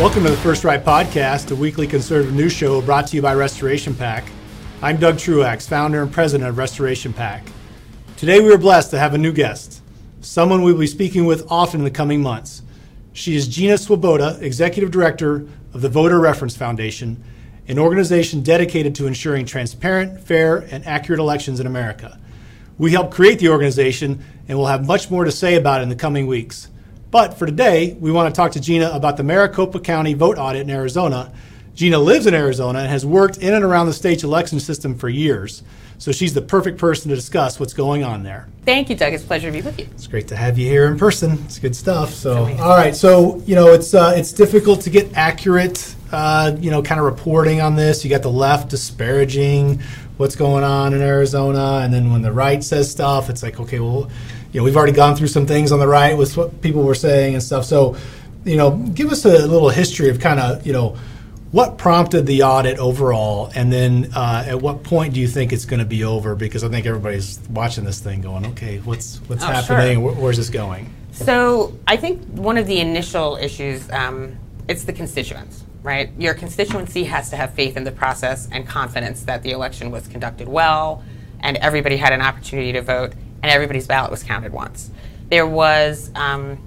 Welcome 0.00 0.24
to 0.24 0.30
the 0.30 0.36
First 0.38 0.64
Right 0.64 0.82
Podcast, 0.82 1.50
a 1.50 1.54
weekly 1.54 1.86
conservative 1.86 2.32
news 2.34 2.54
show 2.54 2.80
brought 2.80 3.06
to 3.08 3.16
you 3.16 3.20
by 3.20 3.34
Restoration 3.34 3.94
PAC. 3.94 4.24
I'm 4.80 4.96
Doug 4.96 5.18
Truax, 5.18 5.68
founder 5.68 6.00
and 6.00 6.10
president 6.10 6.48
of 6.48 6.56
Restoration 6.56 7.12
PAC. 7.12 7.46
Today 8.16 8.40
we 8.40 8.50
are 8.50 8.56
blessed 8.56 8.92
to 8.92 8.98
have 8.98 9.12
a 9.12 9.18
new 9.18 9.30
guest, 9.30 9.82
someone 10.22 10.62
we 10.62 10.72
will 10.72 10.80
be 10.80 10.86
speaking 10.86 11.26
with 11.26 11.46
often 11.50 11.80
in 11.80 11.84
the 11.84 11.90
coming 11.90 12.22
months. 12.22 12.62
She 13.12 13.36
is 13.36 13.46
Gina 13.46 13.76
Swoboda, 13.76 14.38
executive 14.40 14.90
director 14.90 15.46
of 15.74 15.82
the 15.82 15.90
Voter 15.90 16.18
Reference 16.18 16.56
Foundation, 16.56 17.22
an 17.68 17.78
organization 17.78 18.42
dedicated 18.42 18.94
to 18.94 19.06
ensuring 19.06 19.44
transparent, 19.44 20.18
fair, 20.18 20.66
and 20.70 20.86
accurate 20.86 21.20
elections 21.20 21.60
in 21.60 21.66
America. 21.66 22.18
We 22.78 22.92
helped 22.92 23.12
create 23.12 23.38
the 23.38 23.50
organization 23.50 24.24
and 24.48 24.56
will 24.56 24.64
have 24.64 24.86
much 24.86 25.10
more 25.10 25.26
to 25.26 25.30
say 25.30 25.56
about 25.56 25.80
it 25.80 25.82
in 25.82 25.88
the 25.90 25.94
coming 25.94 26.26
weeks. 26.26 26.68
But 27.10 27.34
for 27.34 27.46
today, 27.46 27.96
we 27.98 28.12
want 28.12 28.32
to 28.32 28.38
talk 28.38 28.52
to 28.52 28.60
Gina 28.60 28.90
about 28.92 29.16
the 29.16 29.24
Maricopa 29.24 29.80
County 29.80 30.14
vote 30.14 30.38
audit 30.38 30.62
in 30.62 30.70
Arizona. 30.70 31.32
Gina 31.74 31.98
lives 31.98 32.26
in 32.26 32.34
Arizona 32.34 32.80
and 32.80 32.88
has 32.88 33.04
worked 33.04 33.38
in 33.38 33.52
and 33.52 33.64
around 33.64 33.86
the 33.86 33.92
state's 33.92 34.22
election 34.22 34.60
system 34.60 34.94
for 34.94 35.08
years. 35.08 35.62
So 35.98 36.12
she's 36.12 36.34
the 36.34 36.42
perfect 36.42 36.78
person 36.78 37.10
to 37.10 37.14
discuss 37.14 37.58
what's 37.58 37.74
going 37.74 38.04
on 38.04 38.22
there. 38.22 38.48
Thank 38.64 38.90
you, 38.90 38.96
Doug. 38.96 39.12
It's 39.12 39.24
a 39.24 39.26
pleasure 39.26 39.48
to 39.48 39.52
be 39.52 39.60
with 39.60 39.78
you. 39.78 39.86
It's 39.92 40.06
great 40.06 40.28
to 40.28 40.36
have 40.36 40.56
you 40.56 40.68
here 40.68 40.86
in 40.86 40.98
person. 40.98 41.32
It's 41.44 41.58
good 41.58 41.76
stuff. 41.76 42.14
So, 42.14 42.44
all 42.58 42.76
right. 42.76 42.94
So, 42.94 43.42
you 43.44 43.54
know, 43.54 43.72
it's 43.72 43.92
uh, 43.92 44.14
it's 44.16 44.32
difficult 44.32 44.80
to 44.82 44.90
get 44.90 45.14
accurate, 45.14 45.94
uh, 46.12 46.56
you 46.58 46.70
know, 46.70 46.82
kind 46.82 47.00
of 47.00 47.06
reporting 47.06 47.60
on 47.60 47.76
this. 47.76 48.04
You 48.04 48.10
got 48.10 48.22
the 48.22 48.30
left 48.30 48.70
disparaging 48.70 49.82
what's 50.20 50.36
going 50.36 50.62
on 50.62 50.92
in 50.92 51.00
Arizona, 51.00 51.80
and 51.82 51.92
then 51.94 52.12
when 52.12 52.20
the 52.20 52.30
right 52.30 52.62
says 52.62 52.90
stuff, 52.90 53.30
it's 53.30 53.42
like, 53.42 53.58
okay, 53.58 53.80
well, 53.80 54.10
you 54.52 54.60
know, 54.60 54.64
we've 54.64 54.76
already 54.76 54.92
gone 54.92 55.16
through 55.16 55.28
some 55.28 55.46
things 55.46 55.72
on 55.72 55.78
the 55.78 55.88
right 55.88 56.16
with 56.16 56.36
what 56.36 56.60
people 56.60 56.82
were 56.82 56.94
saying 56.94 57.32
and 57.34 57.42
stuff. 57.42 57.64
So, 57.64 57.96
you 58.44 58.56
know, 58.58 58.72
give 58.72 59.10
us 59.12 59.24
a 59.24 59.46
little 59.46 59.70
history 59.70 60.10
of 60.10 60.20
kind 60.20 60.38
of, 60.38 60.66
you 60.66 60.74
know, 60.74 60.98
what 61.52 61.78
prompted 61.78 62.26
the 62.26 62.42
audit 62.42 62.78
overall, 62.78 63.50
and 63.54 63.72
then 63.72 64.10
uh, 64.14 64.44
at 64.46 64.60
what 64.60 64.82
point 64.84 65.14
do 65.14 65.20
you 65.20 65.26
think 65.26 65.52
it's 65.54 65.64
going 65.64 65.80
to 65.80 65.86
be 65.86 66.04
over? 66.04 66.34
Because 66.36 66.62
I 66.62 66.68
think 66.68 66.84
everybody's 66.86 67.40
watching 67.50 67.84
this 67.84 67.98
thing, 67.98 68.20
going, 68.20 68.46
"Okay, 68.46 68.78
what's 68.78 69.16
what's 69.26 69.42
Oh, 69.42 69.46
happening? 69.46 69.96
sure. 69.96 70.00
Where, 70.04 70.14
where's 70.14 70.36
this 70.36 70.48
going?" 70.50 70.94
So, 71.12 71.76
I 71.88 71.96
think 71.96 72.22
one 72.28 72.56
of 72.56 72.66
the 72.68 72.78
initial 72.78 73.36
issues 73.40 73.90
um, 73.90 74.36
it's 74.68 74.84
the 74.84 74.92
constituents, 74.92 75.64
right? 75.82 76.10
Your 76.18 76.34
constituency 76.34 77.04
has 77.04 77.30
to 77.30 77.36
have 77.36 77.54
faith 77.54 77.76
in 77.76 77.84
the 77.84 77.92
process 77.92 78.48
and 78.50 78.66
confidence 78.66 79.22
that 79.24 79.42
the 79.42 79.52
election 79.52 79.90
was 79.90 80.06
conducted 80.06 80.48
well, 80.48 81.02
and 81.40 81.56
everybody 81.58 81.96
had 81.96 82.12
an 82.12 82.20
opportunity 82.20 82.72
to 82.72 82.82
vote, 82.82 83.12
and 83.42 83.50
everybody's 83.50 83.86
ballot 83.86 84.10
was 84.10 84.22
counted 84.22 84.52
once. 84.52 84.90
There 85.30 85.46
was 85.46 86.10
um, 86.14 86.58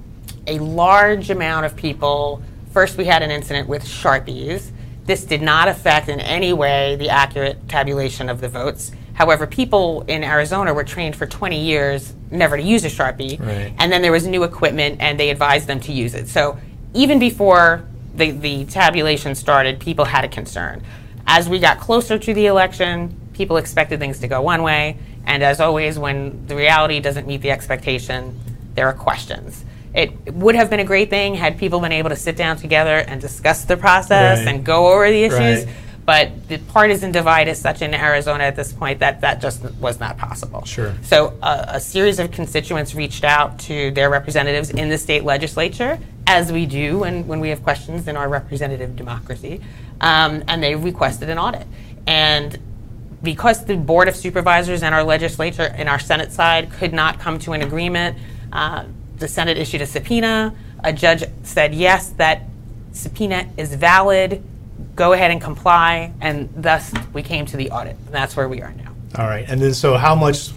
a 0.48 0.60
large 0.60 1.30
amount 1.30 1.66
of 1.66 1.76
people. 1.76 2.42
First, 2.72 2.98
we 2.98 3.06
had 3.06 3.22
an 3.22 3.30
incident 3.30 3.68
with 3.68 3.84
Sharpies. 3.84 4.72
This 5.06 5.26
did 5.26 5.42
not 5.42 5.68
affect 5.68 6.10
in 6.10 6.20
any 6.20 6.54
way 6.54 6.96
the 6.96 7.10
accurate 7.10 7.68
tabulation 7.68 8.30
of 8.30 8.42
the 8.42 8.48
votes. 8.48 8.92
However, 9.14 9.46
people 9.46 10.04
in 10.08 10.24
Arizona 10.24 10.74
were 10.74 10.84
trained 10.84 11.16
for 11.16 11.28
20 11.28 11.62
years 11.62 12.14
never 12.32 12.58
to 12.58 12.64
use 12.64 12.84
a 12.84 12.88
Sharpie. 12.88 13.40
Right. 13.40 13.74
And 13.78 13.92
then 13.92 14.02
there 14.02 14.12
was 14.12 14.26
new 14.26 14.44
equipment 14.44 14.98
and 15.02 15.20
they 15.20 15.30
advised 15.30 15.68
them 15.68 15.80
to 15.82 15.92
use 15.92 16.16
it. 16.16 16.28
So 16.28 16.58
even 16.94 17.20
before 17.20 17.86
the, 18.16 18.32
the 18.32 18.66
tabulation 18.66 19.36
started, 19.36 19.80
people 19.80 20.06
had 20.06 20.24
a 20.24 20.28
concern. 20.28 20.84
As 21.26 21.48
we 21.48 21.60
got 21.60 21.80
closer 21.80 22.20
to 22.20 22.34
the 22.34 22.48
election, 22.48 23.16
people 23.34 23.58
expected 23.58 24.00
things 24.00 24.20
to 24.20 24.28
go 24.28 24.42
one 24.42 24.62
way. 24.64 24.98
And 25.26 25.42
as 25.42 25.60
always, 25.60 25.98
when 25.98 26.46
the 26.48 26.56
reality 26.56 27.00
doesn't 27.00 27.28
meet 27.28 27.42
the 27.42 27.52
expectation, 27.52 28.38
there 28.76 28.88
are 28.88 28.94
questions. 28.94 29.64
It 29.94 30.34
would 30.34 30.56
have 30.56 30.70
been 30.70 30.80
a 30.80 30.84
great 30.86 31.10
thing 31.10 31.36
had 31.36 31.58
people 31.58 31.80
been 31.80 31.92
able 31.92 32.10
to 32.10 32.16
sit 32.16 32.36
down 32.36 32.58
together 32.58 32.98
and 32.98 33.22
discuss 33.22 33.64
the 33.66 33.78
process 33.78 34.40
Right. 34.40 34.48
and 34.56 34.66
go 34.66 34.92
over 34.92 35.10
the 35.10 35.24
issues. 35.24 35.66
Right. 35.66 35.76
But 36.06 36.50
the 36.50 36.58
partisan 36.58 37.14
divide 37.14 37.48
is 37.48 37.58
such 37.60 37.82
in 37.82 37.94
Arizona 37.94 38.44
at 38.44 38.58
this 38.58 38.74
point 38.74 39.00
that 39.00 39.22
that 39.22 39.40
just 39.40 39.64
was 39.76 40.02
not 40.02 40.18
possible. 40.18 40.66
Sure. 40.66 40.94
So 41.04 41.38
uh, 41.42 41.66
a 41.70 41.80
series 41.80 42.20
of 42.20 42.32
constituents 42.32 42.94
reached 42.94 43.24
out 43.24 43.58
to 43.60 43.92
their 43.92 44.10
representatives 44.10 44.70
in 44.72 44.90
the 44.90 44.98
state 44.98 45.24
legislature, 45.24 45.98
as 46.26 46.52
we 46.52 46.66
do 46.66 47.00
when, 47.00 47.28
when 47.28 47.40
we 47.40 47.50
have 47.50 47.64
questions 47.64 48.08
in 48.08 48.16
our 48.16 48.30
representative 48.30 48.96
democracy, 48.96 49.62
um, 50.02 50.44
and 50.48 50.64
they 50.64 50.76
requested 50.76 51.30
an 51.30 51.38
audit. 51.38 51.68
And 52.08 52.58
because 53.22 53.66
the 53.66 53.78
Board 53.78 54.08
of 54.08 54.16
Supervisors 54.16 54.84
and 54.84 54.94
our 54.94 55.04
legislature 55.04 55.74
and 55.76 55.88
our 55.88 56.00
Senate 56.00 56.32
side 56.32 56.72
could 56.72 56.94
not 56.94 57.20
come 57.20 57.40
to 57.40 57.54
an 57.54 57.62
agreement, 57.62 58.18
uh, 58.52 58.86
the 59.18 59.28
Senate 59.28 59.58
issued 59.58 59.82
a 59.82 59.86
subpoena. 59.86 60.54
A 60.84 60.92
judge 60.92 61.24
said, 61.44 61.74
yes, 61.74 62.10
that 62.12 62.44
subpoena 62.92 63.50
is 63.56 63.74
valid, 63.74 64.44
go 64.96 65.14
ahead 65.14 65.32
and 65.32 65.42
comply, 65.42 66.12
and 66.20 66.50
thus 66.56 66.94
we 67.14 67.24
came 67.24 67.46
to 67.46 67.58
the 67.58 67.72
audit. 67.72 67.96
And 68.06 68.14
that's 68.14 68.36
where 68.36 68.50
we 68.50 68.62
are 68.62 68.74
now. 68.74 68.83
All 69.16 69.28
right, 69.28 69.46
and 69.48 69.62
then 69.62 69.76
so 69.76 69.96
how 69.96 70.16
much 70.16 70.50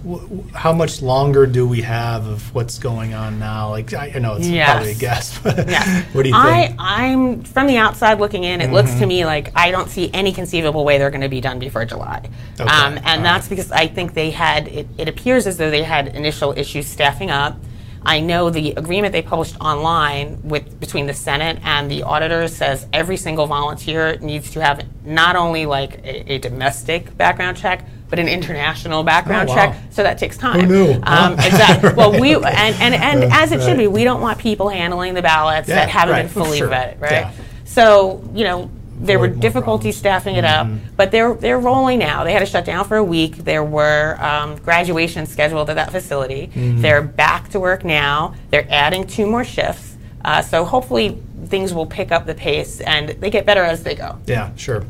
how 0.55 0.73
much 0.73 1.03
longer 1.03 1.45
do 1.45 1.69
we 1.69 1.83
have 1.83 2.27
of 2.27 2.55
what's 2.55 2.79
going 2.79 3.13
on 3.13 3.39
now? 3.39 3.69
Like 3.69 3.93
I, 3.93 4.13
I 4.15 4.19
know 4.19 4.37
it's 4.37 4.49
Yes. 4.49 4.71
probably 4.71 4.93
a 4.93 4.95
guess, 4.95 5.39
but 5.43 5.69
Yeah. 5.69 6.03
what 6.13 6.23
do 6.23 6.31
you 6.31 6.43
think? 6.43 6.75
I'm 6.79 7.43
from 7.43 7.67
the 7.67 7.77
outside 7.77 8.19
looking 8.19 8.45
in. 8.45 8.63
It 8.63 8.73
looks 8.73 8.95
to 8.95 9.05
me 9.07 9.27
like 9.27 9.53
I 9.55 9.71
don't 9.71 9.91
see 9.91 10.11
any 10.15 10.33
conceivable 10.33 10.87
way 10.87 10.97
they're 10.97 11.11
going 11.11 11.21
to 11.21 11.29
be 11.29 11.43
done 11.43 11.59
before 11.59 11.85
July, 11.85 12.23
Okay. 12.59 12.63
um, 12.71 12.95
All 12.95 13.01
and 13.05 13.23
that's 13.23 13.47
because 13.47 13.71
I 13.73 13.87
think 13.89 14.15
they 14.15 14.31
had. 14.31 14.69
It, 14.69 14.87
it 14.97 15.09
appears 15.09 15.47
as 15.47 15.59
though 15.59 15.71
they 15.71 15.83
had 15.83 16.09
initial 16.17 16.55
issues 16.57 16.87
staffing 16.87 17.31
up. 17.31 17.59
I 18.07 18.21
know 18.21 18.49
the 18.51 18.71
agreement 18.77 19.13
they 19.13 19.21
published 19.21 19.57
online 19.61 20.39
with 20.45 20.81
between 20.81 21.07
the 21.07 21.13
Senate 21.15 21.59
and 21.65 21.91
the 21.91 22.05
auditors 22.05 22.55
says 22.57 22.87
every 22.93 23.17
single 23.17 23.47
volunteer 23.47 24.17
needs 24.21 24.51
to 24.53 24.61
have 24.61 24.83
not 25.05 25.35
only 25.37 25.67
like 25.67 25.99
a, 26.05 26.35
a 26.35 26.39
domestic 26.39 27.15
background 27.19 27.57
check, 27.57 27.85
but 28.09 28.19
an 28.19 28.29
international 28.29 29.03
background 29.03 29.49
Oh, 29.51 29.55
wow. 29.55 29.73
check. 29.73 29.79
So 29.91 30.03
that 30.03 30.19
takes 30.19 30.37
time. 30.39 30.69
knew? 30.69 30.93
Um, 31.03 31.33
exactly. 31.39 31.93
Well, 31.95 32.19
we 32.21 32.35
and 32.35 32.47
and, 32.47 32.95
and 32.95 33.21
Right, 33.23 33.33
as 33.43 33.53
it 33.53 33.63
should 33.63 33.77
be, 33.79 33.87
we 33.87 34.05
don't 34.05 34.21
want 34.21 34.39
people 34.39 34.69
handling 34.69 35.15
the 35.15 35.23
ballots 35.23 35.69
Yeah, 35.69 35.77
that 35.77 35.89
haven't 35.89 36.13
right, 36.15 36.23
been 36.23 36.29
fully 36.31 36.59
sure, 36.59 36.69
vetted, 36.69 37.01
right? 37.01 37.11
yeah. 37.13 37.33
So 37.65 38.23
you 38.35 38.45
know 38.45 38.71
there 38.99 39.19
were 39.19 39.27
Avoid 39.27 39.41
difficulties 39.41 39.95
staffing 39.97 40.37
it 40.37 40.45
up, 40.45 40.67
Mm-hmm. 40.67 40.95
but 40.97 41.11
they're 41.11 41.35
they're 41.35 41.59
rolling 41.59 41.99
now. 41.99 42.25
They 42.25 42.33
had 42.33 42.39
to 42.41 42.47
shut 42.47 42.65
down 42.65 42.87
for 42.87 42.97
a 42.97 43.05
week. 43.05 43.37
There 43.37 43.63
were 43.65 44.17
um, 44.21 44.57
graduations 44.57 45.29
scheduled 45.31 45.69
at 45.69 45.77
that 45.77 45.91
facility. 45.91 46.47
Mm-hmm. 46.55 46.81
They're 46.81 47.03
back 47.03 47.51
to 47.51 47.61
work 47.61 47.85
now. 47.85 48.35
They're 48.51 48.67
adding 48.71 49.07
two 49.07 49.27
more 49.27 49.45
shifts. 49.45 49.97
Uh, 50.25 50.41
so 50.43 50.65
hopefully 50.65 51.23
things 51.47 51.75
will 51.75 51.87
pick 51.87 52.11
up 52.11 52.25
the 52.27 52.35
pace 52.35 52.81
and 52.81 53.11
they 53.11 53.31
get 53.31 53.45
better 53.47 53.63
as 53.63 53.83
they 53.85 53.95
go. 53.95 54.19
Yeah, 54.27 54.51
sure. 54.57 54.85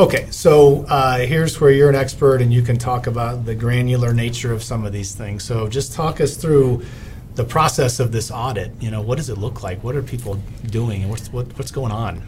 Okay, 0.00 0.26
so 0.30 0.86
uh, 0.88 1.18
here's 1.18 1.60
where 1.60 1.70
you're 1.70 1.90
an 1.90 1.94
expert 1.94 2.40
and 2.40 2.50
you 2.50 2.62
can 2.62 2.78
talk 2.78 3.06
about 3.06 3.44
the 3.44 3.54
granular 3.54 4.14
nature 4.14 4.50
of 4.50 4.62
some 4.62 4.86
of 4.86 4.94
these 4.94 5.14
things. 5.14 5.44
So 5.44 5.68
just 5.68 5.92
talk 5.92 6.22
us 6.22 6.38
through 6.38 6.82
the 7.34 7.44
process 7.44 8.00
of 8.00 8.10
this 8.10 8.30
audit. 8.30 8.72
You 8.80 8.90
know, 8.90 9.02
what 9.02 9.18
does 9.18 9.28
it 9.28 9.36
look 9.36 9.62
like? 9.62 9.84
What 9.84 9.94
are 9.94 10.02
people 10.02 10.40
doing, 10.64 11.02
and 11.02 11.10
what's 11.10 11.30
what, 11.30 11.46
what's 11.58 11.70
going 11.70 11.92
on? 11.92 12.26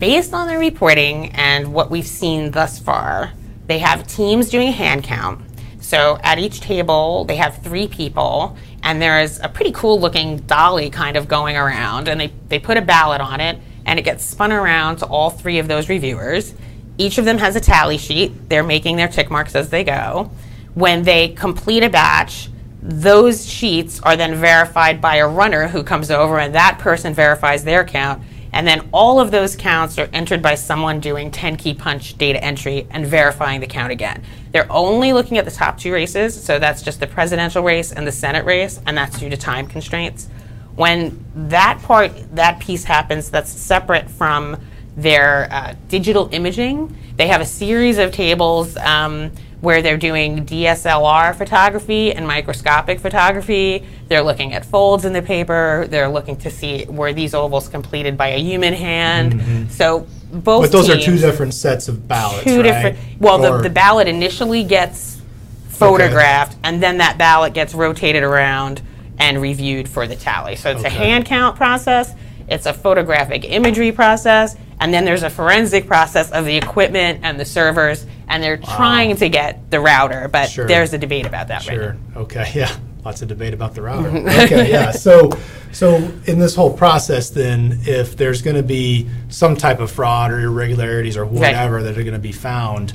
based 0.00 0.32
on 0.32 0.48
the 0.48 0.58
reporting 0.58 1.30
and 1.32 1.72
what 1.72 1.90
we've 1.90 2.06
seen 2.06 2.50
thus 2.50 2.78
far, 2.78 3.32
they 3.66 3.78
have 3.78 4.06
teams 4.06 4.48
doing 4.48 4.68
a 4.68 4.72
hand 4.72 5.04
count. 5.04 5.40
So 5.80 6.18
at 6.22 6.38
each 6.38 6.60
table, 6.60 7.24
they 7.26 7.36
have 7.36 7.62
three 7.62 7.86
people, 7.86 8.56
and 8.82 9.00
there 9.00 9.20
is 9.20 9.38
a 9.42 9.48
pretty 9.48 9.72
cool 9.72 10.00
looking 10.00 10.38
dolly 10.38 10.90
kind 10.90 11.16
of 11.16 11.28
going 11.28 11.56
around, 11.56 12.08
and 12.08 12.20
they, 12.20 12.32
they 12.48 12.58
put 12.58 12.76
a 12.78 12.82
ballot 12.82 13.20
on 13.20 13.40
it, 13.40 13.58
and 13.86 13.98
it 13.98 14.02
gets 14.02 14.24
spun 14.24 14.52
around 14.52 14.96
to 14.96 15.06
all 15.06 15.30
three 15.30 15.58
of 15.58 15.68
those 15.68 15.88
reviewers. 15.88 16.54
Each 17.00 17.16
of 17.16 17.24
them 17.24 17.38
has 17.38 17.56
a 17.56 17.60
tally 17.60 17.96
sheet. 17.96 18.50
They're 18.50 18.62
making 18.62 18.96
their 18.96 19.08
tick 19.08 19.30
marks 19.30 19.54
as 19.54 19.70
they 19.70 19.84
go. 19.84 20.30
When 20.74 21.02
they 21.02 21.28
complete 21.28 21.82
a 21.82 21.88
batch, 21.88 22.50
those 22.82 23.48
sheets 23.48 24.02
are 24.02 24.18
then 24.18 24.34
verified 24.34 25.00
by 25.00 25.16
a 25.16 25.26
runner 25.26 25.66
who 25.66 25.82
comes 25.82 26.10
over, 26.10 26.38
and 26.38 26.54
that 26.54 26.78
person 26.78 27.14
verifies 27.14 27.64
their 27.64 27.86
count. 27.86 28.22
And 28.52 28.66
then 28.66 28.86
all 28.92 29.18
of 29.18 29.30
those 29.30 29.56
counts 29.56 29.98
are 29.98 30.10
entered 30.12 30.42
by 30.42 30.56
someone 30.56 31.00
doing 31.00 31.30
10 31.30 31.56
key 31.56 31.72
punch 31.72 32.18
data 32.18 32.44
entry 32.44 32.86
and 32.90 33.06
verifying 33.06 33.60
the 33.60 33.66
count 33.66 33.92
again. 33.92 34.22
They're 34.52 34.70
only 34.70 35.14
looking 35.14 35.38
at 35.38 35.46
the 35.46 35.50
top 35.50 35.78
two 35.78 35.94
races, 35.94 36.38
so 36.38 36.58
that's 36.58 36.82
just 36.82 37.00
the 37.00 37.06
presidential 37.06 37.62
race 37.62 37.92
and 37.92 38.06
the 38.06 38.12
Senate 38.12 38.44
race, 38.44 38.78
and 38.86 38.98
that's 38.98 39.18
due 39.18 39.30
to 39.30 39.38
time 39.38 39.66
constraints. 39.66 40.28
When 40.76 41.24
that 41.48 41.80
part, 41.82 42.12
that 42.36 42.60
piece 42.60 42.84
happens, 42.84 43.30
that's 43.30 43.50
separate 43.50 44.10
from 44.10 44.60
their 44.96 45.48
uh, 45.52 45.74
digital 45.88 46.28
imaging. 46.32 46.96
They 47.16 47.28
have 47.28 47.40
a 47.40 47.46
series 47.46 47.98
of 47.98 48.12
tables 48.12 48.76
um, 48.78 49.30
where 49.60 49.82
they're 49.82 49.98
doing 49.98 50.46
DSLR 50.46 51.34
photography 51.36 52.12
and 52.12 52.26
microscopic 52.26 52.98
photography. 52.98 53.84
They're 54.08 54.22
looking 54.22 54.54
at 54.54 54.64
folds 54.64 55.04
in 55.04 55.12
the 55.12 55.22
paper. 55.22 55.86
They're 55.88 56.08
looking 56.08 56.36
to 56.38 56.50
see 56.50 56.86
were 56.88 57.12
these 57.12 57.34
ovals 57.34 57.68
completed 57.68 58.16
by 58.16 58.28
a 58.28 58.38
human 58.38 58.72
hand. 58.74 59.70
So 59.70 60.00
both. 60.00 60.08
Mm-hmm. 60.32 60.62
But 60.62 60.72
those 60.72 60.88
are 60.90 60.98
two 60.98 61.18
different 61.18 61.54
sets 61.54 61.88
of 61.88 62.08
ballots, 62.08 62.44
two 62.44 62.56
right? 62.56 62.62
different. 62.62 62.98
Well, 63.20 63.44
Or- 63.44 63.58
the, 63.58 63.64
the 63.64 63.70
ballot 63.70 64.08
initially 64.08 64.64
gets 64.64 65.20
photographed, 65.68 66.56
and 66.62 66.82
then 66.82 66.98
that 66.98 67.18
ballot 67.18 67.54
gets 67.54 67.74
rotated 67.74 68.22
around 68.22 68.82
and 69.18 69.40
reviewed 69.40 69.88
for 69.88 70.06
the 70.06 70.16
tally. 70.16 70.56
So 70.56 70.70
it's 70.70 70.80
Okay. 70.80 70.88
a 70.88 70.90
hand 70.98 71.26
count 71.26 71.56
process. 71.56 72.14
It's 72.50 72.66
a 72.66 72.72
photographic 72.72 73.44
imagery 73.44 73.92
process, 73.92 74.56
and 74.80 74.92
then 74.92 75.04
there's 75.04 75.22
a 75.22 75.30
forensic 75.30 75.86
process 75.86 76.30
of 76.32 76.44
the 76.44 76.56
equipment 76.56 77.20
and 77.22 77.38
the 77.38 77.44
servers, 77.44 78.04
and 78.28 78.42
they're 78.42 78.56
trying 78.56 79.16
to 79.16 79.28
get 79.28 79.70
the 79.70 79.78
router, 79.80 80.28
but 80.28 80.50
Sure. 80.50 80.66
there's 80.66 80.92
a 80.92 80.98
debate 80.98 81.26
about 81.26 81.48
that 81.48 81.66
right 81.68 81.78
now. 81.78 81.82
Sure. 81.82 81.96
Okay. 82.16 82.50
Yeah. 82.54 82.74
Lots 83.02 83.22
of 83.22 83.28
debate 83.28 83.54
about 83.54 83.74
the 83.74 83.80
router. 83.80 84.08
okay. 84.44 84.70
Yeah. 84.70 84.90
So, 84.90 85.30
so 85.72 85.94
in 86.26 86.38
this 86.38 86.54
whole 86.54 86.70
process, 86.76 87.30
then, 87.30 87.78
if 87.84 88.14
there's 88.14 88.42
going 88.42 88.56
to 88.56 88.62
be 88.62 89.08
some 89.30 89.56
type 89.56 89.80
of 89.80 89.90
fraud 89.90 90.30
or 90.30 90.40
irregularities 90.40 91.16
or 91.16 91.24
whatever 91.24 91.82
that 91.82 91.96
are 91.96 92.02
going 92.02 92.12
to 92.12 92.18
be 92.18 92.32
found, 92.32 92.92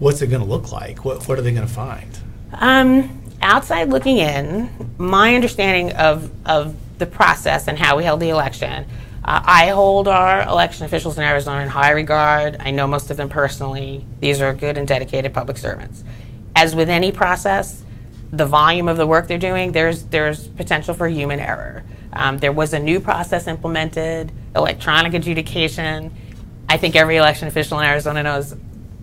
what's 0.00 0.20
it 0.20 0.26
going 0.26 0.42
to 0.42 0.48
look 0.48 0.70
like? 0.70 1.06
What 1.06 1.26
What 1.28 1.38
are 1.38 1.42
they 1.42 1.52
going 1.52 1.66
to 1.66 1.72
find? 1.72 2.18
Um, 2.52 3.22
outside 3.40 3.88
looking 3.88 4.18
in, 4.18 4.68
my 4.98 5.34
understanding 5.34 5.92
of, 5.92 6.30
of 6.46 6.76
the 6.98 7.06
process 7.06 7.68
and 7.68 7.78
how 7.78 7.96
we 7.96 8.04
held 8.04 8.20
the 8.20 8.30
election, 8.30 8.86
uh, 9.24 9.40
I 9.44 9.68
hold 9.68 10.08
our 10.08 10.42
election 10.42 10.84
officials 10.84 11.16
in 11.16 11.24
Arizona 11.24 11.62
in 11.62 11.68
high 11.68 11.90
regard. 11.90 12.56
I 12.60 12.70
know 12.70 12.86
most 12.86 13.10
of 13.10 13.16
them 13.16 13.28
personally. 13.28 14.04
These 14.20 14.40
are 14.40 14.52
good 14.52 14.76
and 14.76 14.86
dedicated 14.86 15.32
public 15.32 15.58
servants. 15.58 16.02
As 16.56 16.74
with 16.74 16.88
any 16.88 17.12
process, 17.12 17.84
the 18.32 18.46
volume 18.46 18.88
of 18.88 18.96
the 18.96 19.06
work 19.06 19.28
they're 19.28 19.38
doing, 19.38 19.72
there's, 19.72 20.04
there's 20.04 20.48
potential 20.48 20.94
for 20.94 21.08
human 21.08 21.38
error. 21.38 21.84
Um, 22.12 22.38
there 22.38 22.52
was 22.52 22.72
a 22.72 22.78
new 22.78 23.00
process 23.00 23.46
implemented, 23.46 24.32
electronic 24.56 25.14
adjudication. 25.14 26.12
I 26.68 26.76
think 26.76 26.96
every 26.96 27.16
election 27.16 27.48
official 27.48 27.78
in 27.78 27.86
Arizona 27.86 28.22
knows 28.22 28.54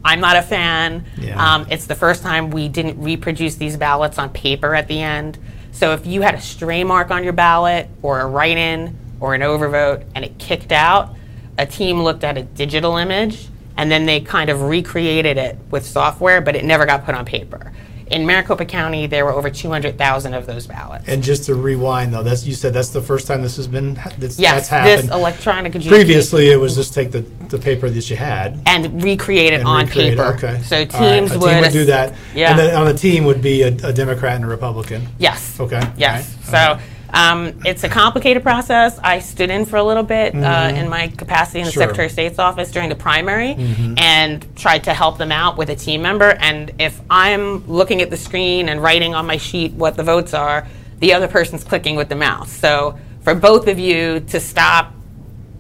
I'm 0.04 0.20
not 0.20 0.36
a 0.38 0.42
fan. 0.42 1.06
Yeah. 1.18 1.56
Um, 1.56 1.68
it's 1.70 1.86
the 1.86 1.96
first 1.96 2.24
time 2.24 2.52
we 2.52 2.68
didn't 2.68 3.02
reproduce 3.02 3.56
these 3.56 3.78
ballots 3.78 4.18
on 4.18 4.30
paper 4.30 4.76
at 4.76 4.88
the 4.88 5.00
end. 5.02 5.38
So 5.80 5.94
if 5.94 6.06
you 6.06 6.22
had 6.22 6.36
a 6.36 6.42
stray 6.42 6.84
mark 6.84 7.10
on 7.10 7.24
your 7.24 7.32
ballot 7.32 7.88
or 8.02 8.20
a 8.20 8.26
write 8.26 8.58
in 8.58 8.98
or 9.22 9.34
an 9.34 9.40
overvote 9.40 10.04
and 10.14 10.26
it 10.26 10.38
kicked 10.38 10.74
out, 10.74 11.16
a 11.58 11.66
team 11.66 12.02
looked 12.02 12.26
at 12.26 12.38
a 12.38 12.44
digital 12.44 12.98
image 12.98 13.48
and 13.78 13.90
then 13.90 14.06
they 14.06 14.20
kind 14.20 14.50
of 14.50 14.64
recreated 14.64 15.38
it 15.38 15.58
with 15.72 15.86
software, 15.86 16.42
but 16.42 16.58
it 16.58 16.66
never 16.66 16.86
got 16.86 17.06
put 17.06 17.16
on 17.16 17.24
paper. 17.24 17.72
In 18.10 18.26
Maricopa 18.26 18.66
County, 18.66 19.06
there 19.06 19.24
were 19.24 19.34
over 19.34 19.50
200,000 19.50 20.34
of 20.34 20.48
those 20.48 20.66
ballots. 20.66 21.08
And 21.08 21.22
just 21.22 21.44
to 21.46 21.56
rewind, 21.56 22.14
though, 22.14 22.24
that's 22.24 22.46
you 22.46 22.54
said 22.54 22.74
that's 22.74 22.90
the 22.90 23.02
first 23.02 23.28
time 23.28 23.42
this 23.44 23.56
has 23.58 23.68
been 23.68 23.94
that's, 24.18 24.40
yes, 24.40 24.54
that's 24.54 24.68
happened. 24.68 25.10
this 25.10 25.16
electronic 25.16 25.76
adjudication. 25.76 26.06
Previously, 26.06 26.50
it 26.50 26.56
was 26.60 26.76
just 26.76 26.94
take 26.94 27.12
the, 27.12 27.22
the 27.50 27.60
paper 27.60 27.90
that 27.90 28.10
you 28.10 28.16
had 28.16 28.60
and 28.66 29.04
recreate 29.04 29.54
it 29.54 29.60
and 29.60 29.68
on 29.68 29.86
recreate 29.86 30.14
it. 30.14 30.18
paper. 30.18 30.34
Okay. 30.34 30.62
So 30.64 30.78
All 30.78 30.86
right. 30.86 31.20
teams 31.20 31.32
a 31.32 31.40
would, 31.40 31.50
team 31.52 31.62
would 31.62 31.72
do 31.72 31.86
that. 31.86 32.16
Yeah. 32.34 32.50
And 32.52 32.60
then 32.60 32.76
on 32.76 32.86
the 32.88 32.94
team 32.96 33.26
would 33.26 33.42
be 33.42 33.62
a, 33.62 33.68
a 33.68 33.94
Democrat 33.94 34.36
and 34.36 34.46
a 34.46 34.48
Republican. 34.48 35.08
Yes. 35.20 35.60
Okay. 35.60 35.82
Yes. 35.96 36.36
Right. 36.52 36.80
So 36.80 36.84
um, 37.14 37.62
it's 37.66 37.84
a 37.84 37.90
complicated 37.90 38.44
process. 38.44 39.00
I 39.00 39.20
stood 39.20 39.50
in 39.50 39.66
for 39.66 39.78
a 39.78 39.84
little 39.84 40.04
bit 40.04 40.36
uh, 40.36 40.72
in 40.76 40.90
my 40.90 41.08
capacity 41.08 41.60
in 41.60 41.66
the 41.66 41.70
Mm-hmm. 41.70 41.74
Sure. 41.74 41.84
Mm-hmm. 41.84 41.90
Secretary 41.90 42.06
of 42.06 42.12
State's 42.12 42.40
office 42.40 42.72
during 42.72 42.90
the 42.90 42.96
primary 42.96 43.56
and 43.98 44.46
tried 44.56 44.84
to 44.86 44.94
help 44.94 45.18
them 45.18 45.32
out 45.32 45.58
with 45.58 45.70
a 45.70 45.76
team 45.76 46.02
member. 46.02 46.32
And 46.40 46.72
if 46.80 47.00
I'm 47.10 47.66
looking 47.68 48.02
at 48.02 48.10
the 48.10 48.18
screen 48.18 48.70
and 48.70 48.82
writing 48.82 49.14
on 49.16 49.26
my 49.26 49.38
sheet 49.38 49.74
what 49.74 49.96
the 49.96 50.04
votes 50.04 50.34
are, 50.34 50.68
the 51.00 51.14
other 51.14 51.28
person's 51.28 51.64
clicking 51.64 51.96
with 51.96 52.10
the 52.10 52.16
mouse. 52.16 52.52
So 52.52 53.00
for 53.22 53.36
both 53.36 53.68
of 53.68 53.80
you 53.80 54.20
to 54.22 54.40
stop 54.40 54.94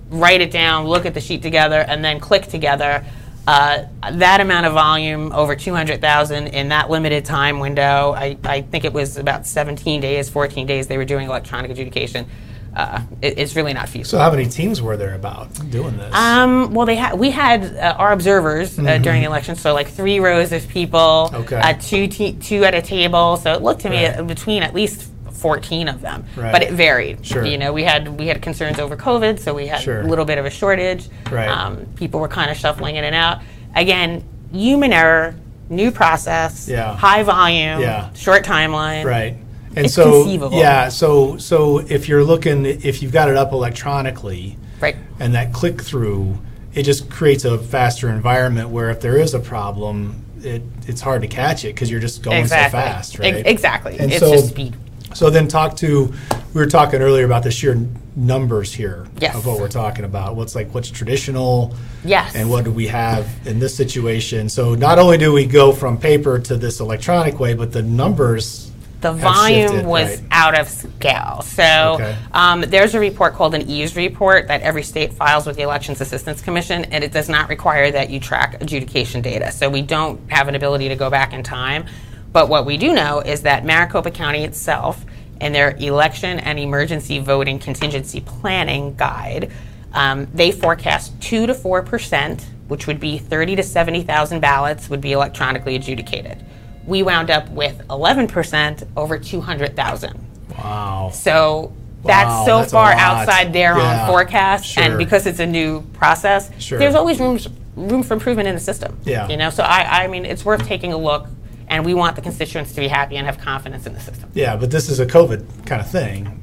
write 0.10 0.42
it 0.42 0.51
down, 0.51 0.86
look 0.86 1.06
at 1.06 1.13
the 1.13 1.22
sheet 1.22 1.42
together, 1.42 1.81
and 1.88 2.04
then 2.04 2.19
click 2.19 2.48
together. 2.48 3.06
Uh, 3.50 3.88
that 4.12 4.42
amount 4.42 4.68
of 4.68 4.74
volume, 4.74 5.31
over 5.34 5.56
200,000 5.56 6.48
in 6.48 6.69
that 6.69 6.88
limited 6.92 7.25
time 7.25 7.60
window, 7.60 8.13
I, 8.16 8.38
I 8.44 8.62
think 8.62 8.86
it 8.86 8.94
was 8.94 9.18
about 9.18 9.48
17 9.48 10.00
days, 10.01 10.30
14 10.30 10.68
days 10.68 10.86
they 10.86 10.98
were 10.98 11.06
doing 11.06 11.28
electronic 11.28 11.72
adjudication. 11.72 12.28
Uh, 12.75 13.01
it, 13.24 13.40
it's 13.40 13.56
really 13.56 13.74
not 13.74 13.90
feasible. 13.90 14.19
So 14.19 14.19
how 14.19 14.30
many 14.30 14.46
teams 14.46 14.84
were 14.84 14.96
there 14.98 15.16
about 15.16 15.51
doing 15.72 15.98
this? 15.98 16.13
Um, 16.13 16.75
well, 16.75 16.86
they 16.86 16.96
had 16.96 17.18
we 17.18 17.31
had 17.31 17.63
uh, 17.75 17.96
our 17.98 18.12
observers 18.12 18.78
uh, 18.78 19.00
during 19.00 19.22
the 19.22 19.28
election, 19.28 19.56
so 19.56 19.74
like 19.74 19.88
three 19.88 20.19
rows 20.19 20.51
of 20.51 20.68
people, 20.68 21.00
Mm-hmm. 21.31 21.36
Okay. 21.42 21.56
uh, 21.60 21.74
two 21.81 22.07
te- 22.07 22.34
two 22.34 22.63
at 22.66 22.75
a 22.75 22.84
table. 22.84 23.38
So 23.38 23.51
it 23.54 23.63
looked 23.63 23.81
to 23.81 23.90
me 23.90 24.06
Right. 24.06 24.19
uh, 24.19 24.24
between 24.24 24.62
at 24.62 24.75
least 24.75 25.10
fourteen 25.39 25.88
of 25.88 26.01
them, 26.01 26.25
Right. 26.36 26.51
but 26.51 26.62
it 26.63 26.71
varied. 26.74 27.25
Sure. 27.25 27.45
You 27.45 27.57
know, 27.57 27.71
we 27.74 27.83
had 27.83 28.07
we 28.19 28.27
had 28.27 28.41
concerns 28.41 28.80
over 28.80 28.95
COVID, 28.95 29.39
so 29.39 29.53
we 29.53 29.68
had 29.68 29.81
Sure. 29.81 30.01
a 30.01 30.07
little 30.07 30.25
bit 30.25 30.38
of 30.38 30.45
a 30.45 30.50
shortage. 30.50 31.07
Right. 31.31 31.47
Um, 31.50 31.86
people 31.95 32.19
were 32.19 32.27
kind 32.27 32.51
of 32.51 32.57
shuffling 32.57 32.95
in 32.97 33.03
and 33.03 33.15
out. 33.15 33.39
Again, 33.75 34.24
human 34.51 34.91
error, 34.94 35.36
new 35.69 35.91
process, 35.91 36.68
Yeah. 36.68 36.95
high 36.95 37.24
volume, 37.24 37.80
Yeah. 37.81 38.09
short 38.15 38.44
timeline. 38.44 39.06
Right. 39.06 39.36
And 39.75 39.86
It's 39.86 39.94
so, 39.94 40.24
conceivable. 40.24 40.57
yeah, 40.59 40.89
so 40.89 41.38
so 41.38 41.77
if 41.88 42.09
you're 42.09 42.24
looking, 42.24 42.65
if 42.65 43.01
you've 43.01 43.12
got 43.13 43.30
it 43.30 43.38
up 43.38 43.53
electronically, 43.53 44.57
Right. 44.81 44.95
and 45.19 45.33
that 45.36 45.53
click 45.53 45.81
through, 45.81 46.39
it 46.74 46.83
just 46.83 47.09
creates 47.09 47.45
a 47.45 47.57
faster 47.57 48.09
environment 48.09 48.69
where 48.69 48.89
if 48.89 49.00
there 49.01 49.18
is 49.18 49.33
a 49.33 49.39
problem, 49.39 50.24
it 50.44 50.63
it's 50.88 51.01
hard 51.01 51.21
to 51.21 51.27
catch 51.27 51.63
it 51.65 51.75
because 51.75 51.91
you're 51.91 52.00
just 52.00 52.24
going 52.24 52.38
Exactly. 52.38 52.80
so 52.80 52.86
fast, 52.86 53.19
right? 53.19 53.44
exactly. 53.45 53.97
And 54.00 54.12
it's 54.12 54.19
so- 54.21 54.31
just 54.31 54.47
speed. 54.50 54.74
So 55.14 55.30
then 55.30 55.48
talk 55.48 55.76
to, 55.78 56.14
we 56.54 56.62
were 56.62 56.68
talking 56.68 57.02
earlier 57.02 57.26
about 57.26 57.44
the 57.44 57.52
sheer 57.52 57.78
numbers 58.16 58.74
here 58.74 59.08
Yes. 59.20 59.36
of 59.36 59.46
what 59.46 59.60
we're 59.60 59.68
talking 59.68 60.06
about. 60.06 60.36
What's 60.36 60.56
like 60.56 60.74
what's 60.74 60.90
traditional, 60.90 61.74
Yes. 62.04 62.36
and 62.36 62.50
what 62.50 62.64
do 62.66 62.72
we 62.72 62.88
have 62.88 63.28
in 63.46 63.60
this 63.60 63.76
situation? 63.76 64.50
So 64.50 64.76
not 64.76 65.00
only 65.00 65.18
do 65.18 65.32
we 65.34 65.46
go 65.46 65.72
from 65.72 65.98
paper 65.98 66.40
to 66.40 66.58
this 66.58 66.80
electronic 66.80 67.40
way, 67.40 67.54
but 67.54 67.72
the 67.72 67.82
numbers. 67.82 68.66
the 69.02 69.14
volume 69.14 69.70
shifted, 69.70 69.86
was 69.86 70.10
right? 70.10 70.22
out 70.32 70.60
of 70.60 70.68
scale. 70.68 71.42
So 71.46 71.94
Okay. 71.96 72.16
um, 72.34 72.62
there's 72.68 72.94
a 72.96 73.00
report 73.00 73.34
called 73.34 73.56
an 73.56 73.62
EAVS 73.70 73.96
report 73.96 74.50
that 74.50 74.62
every 74.62 74.84
state 74.84 75.14
files 75.14 75.46
with 75.46 75.56
the 75.56 75.62
Elections 75.62 76.02
Assistance 76.02 76.42
Commission, 76.42 76.84
and 76.92 77.02
it 77.02 77.14
does 77.14 77.30
not 77.30 77.48
require 77.48 77.92
that 77.92 78.10
you 78.10 78.20
track 78.20 78.58
adjudication 78.62 79.22
data. 79.22 79.54
So 79.54 79.70
we 79.70 79.82
don't 79.84 80.20
have 80.30 80.50
an 80.50 80.56
ability 80.56 80.90
to 80.90 80.98
go 80.98 81.10
back 81.10 81.32
in 81.32 81.44
time. 81.44 81.86
But 82.31 82.50
what 82.50 82.66
we 82.66 82.78
do 82.78 82.94
know 82.94 83.22
is 83.22 83.42
that 83.42 83.66
Maricopa 83.66 84.12
County 84.12 84.44
itself, 84.44 85.04
in 85.42 85.54
their 85.54 85.72
election 85.78 86.40
and 86.40 86.60
emergency 86.60 87.20
voting 87.20 87.60
contingency 87.60 88.20
planning 88.22 88.96
guide, 88.96 89.52
um, 89.94 90.28
they 90.34 90.52
forecast 90.52 91.20
2 91.22 91.48
to 91.48 91.54
4 91.54 91.81
percent, 91.84 92.46
which 92.68 92.86
would 92.88 93.00
be 93.00 93.18
30 93.18 93.56
to 93.56 93.64
70,000 93.64 94.40
ballots, 94.42 94.90
would 94.90 95.02
be 95.02 95.14
electronically 95.14 95.76
adjudicated. 95.76 96.44
We 96.86 97.03
wound 97.03 97.32
up 97.32 97.50
with 97.50 97.82
11% 97.88 98.88
over 98.98 99.18
200,000. 99.18 100.25
Wow. 100.58 101.10
So 101.13 101.74
that's 102.03 102.27
Wow, 102.30 102.46
so 102.46 102.58
that's 102.60 102.72
far 102.72 102.92
outside 102.94 103.53
their 103.53 103.77
Yeah, 103.77 104.01
own 104.03 104.08
forecast, 104.08 104.65
sure. 104.65 104.84
and 104.84 104.98
because 104.98 105.25
it's 105.25 105.39
a 105.39 105.46
new 105.46 105.82
process, 105.94 106.50
Sure. 106.60 106.77
there's 106.80 106.96
always 106.96 107.20
room 107.20 107.39
room 107.75 108.03
for 108.03 108.13
improvement 108.13 108.48
in 108.48 108.56
the 108.56 108.60
system. 108.62 108.98
Yeah. 109.06 109.27
you 109.30 109.38
know. 109.38 109.50
So 109.50 109.63
I, 109.63 110.03
I 110.03 110.08
mean, 110.08 110.25
it's 110.25 110.44
worth 110.44 110.65
taking 110.68 110.92
a 110.92 110.98
look, 110.98 111.27
and 111.70 111.86
we 111.86 111.94
want 111.94 112.16
the 112.16 112.22
constituents 112.22 112.74
to 112.74 112.82
be 112.82 112.88
happy 112.88 113.16
and 113.16 113.26
have 113.26 113.38
confidence 113.38 113.86
in 113.86 113.94
the 113.94 114.00
system. 114.00 114.30
Yeah, 114.34 114.56
but 114.56 114.72
this 114.72 114.90
is 114.90 115.00
a 115.00 115.06
COVID 115.06 115.66
kind 115.66 115.82
of 115.82 115.90
thing. 115.90 116.36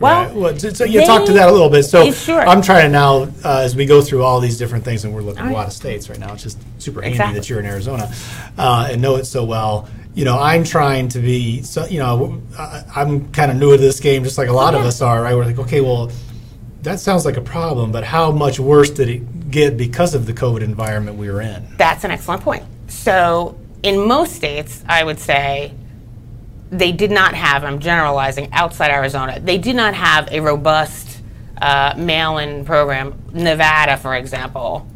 Well, 0.00 0.26
right? 0.26 0.34
well 0.34 0.58
so 0.58 0.84
you 0.84 1.04
talked 1.04 1.26
to 1.26 1.32
that 1.32 1.48
a 1.48 1.52
little 1.52 1.68
bit. 1.68 1.82
So 1.82 2.12
sure. 2.12 2.40
I'm 2.40 2.62
trying 2.62 2.84
to 2.84 2.88
now, 2.88 3.22
uh, 3.44 3.62
as 3.64 3.74
we 3.74 3.84
go 3.84 4.00
through 4.00 4.22
all 4.22 4.40
these 4.40 4.56
different 4.56 4.84
things, 4.84 5.04
and 5.04 5.12
we're 5.12 5.22
looking 5.22 5.42
at 5.42 5.50
a 5.50 5.54
lot 5.54 5.66
of 5.66 5.72
states 5.72 6.08
right 6.08 6.18
now. 6.18 6.32
It's 6.32 6.44
just 6.44 6.58
super 6.80 7.02
handy 7.02 7.16
Exactly. 7.16 7.40
that 7.40 7.50
you're 7.50 7.58
in 7.58 7.66
Arizona 7.66 8.12
uh, 8.56 8.88
and 8.90 9.02
know 9.02 9.16
it 9.16 9.24
so 9.24 9.44
well. 9.44 9.88
You 10.14 10.24
know, 10.24 10.38
I'm 10.38 10.64
trying 10.64 11.08
to 11.10 11.18
be. 11.18 11.62
So 11.62 11.86
you 11.86 11.98
know, 11.98 12.40
I'm 12.56 13.30
kind 13.32 13.50
of 13.50 13.56
new 13.56 13.72
to 13.72 13.76
this 13.76 13.98
game, 13.98 14.22
just 14.22 14.38
like 14.38 14.48
a 14.48 14.52
lot 14.52 14.74
of 14.74 14.82
us 14.82 15.02
are. 15.02 15.22
Right? 15.22 15.34
We're 15.34 15.44
like, 15.44 15.58
okay, 15.58 15.80
well, 15.80 16.12
that 16.82 17.00
sounds 17.00 17.24
like 17.24 17.36
a 17.36 17.42
problem, 17.42 17.90
but 17.90 18.04
how 18.04 18.30
much 18.30 18.60
worse 18.60 18.90
did 18.90 19.08
it 19.08 19.50
get 19.50 19.76
because 19.76 20.14
of 20.14 20.26
the 20.26 20.32
COVID 20.32 20.62
environment 20.62 21.16
we 21.16 21.30
were 21.30 21.40
in? 21.40 21.66
That's 21.76 22.04
an 22.04 22.12
excellent 22.12 22.42
point. 22.42 22.64
So, 22.86 23.57
in 23.82 24.06
most 24.06 24.34
states, 24.34 24.82
I 24.88 25.04
would 25.04 25.18
say 25.18 25.74
they 26.70 26.92
did 26.92 27.10
not 27.10 27.34
have, 27.34 27.64
I'm 27.64 27.78
generalizing 27.78 28.52
outside 28.52 28.90
Arizona, 28.90 29.40
they 29.40 29.58
did 29.58 29.76
not 29.76 29.94
have 29.94 30.28
a 30.30 30.40
robust 30.40 31.22
uh, 31.60 31.94
mail 31.96 32.38
in 32.38 32.64
program. 32.64 33.20
Nevada, 33.32 33.96
for 33.96 34.14
example, 34.14 34.86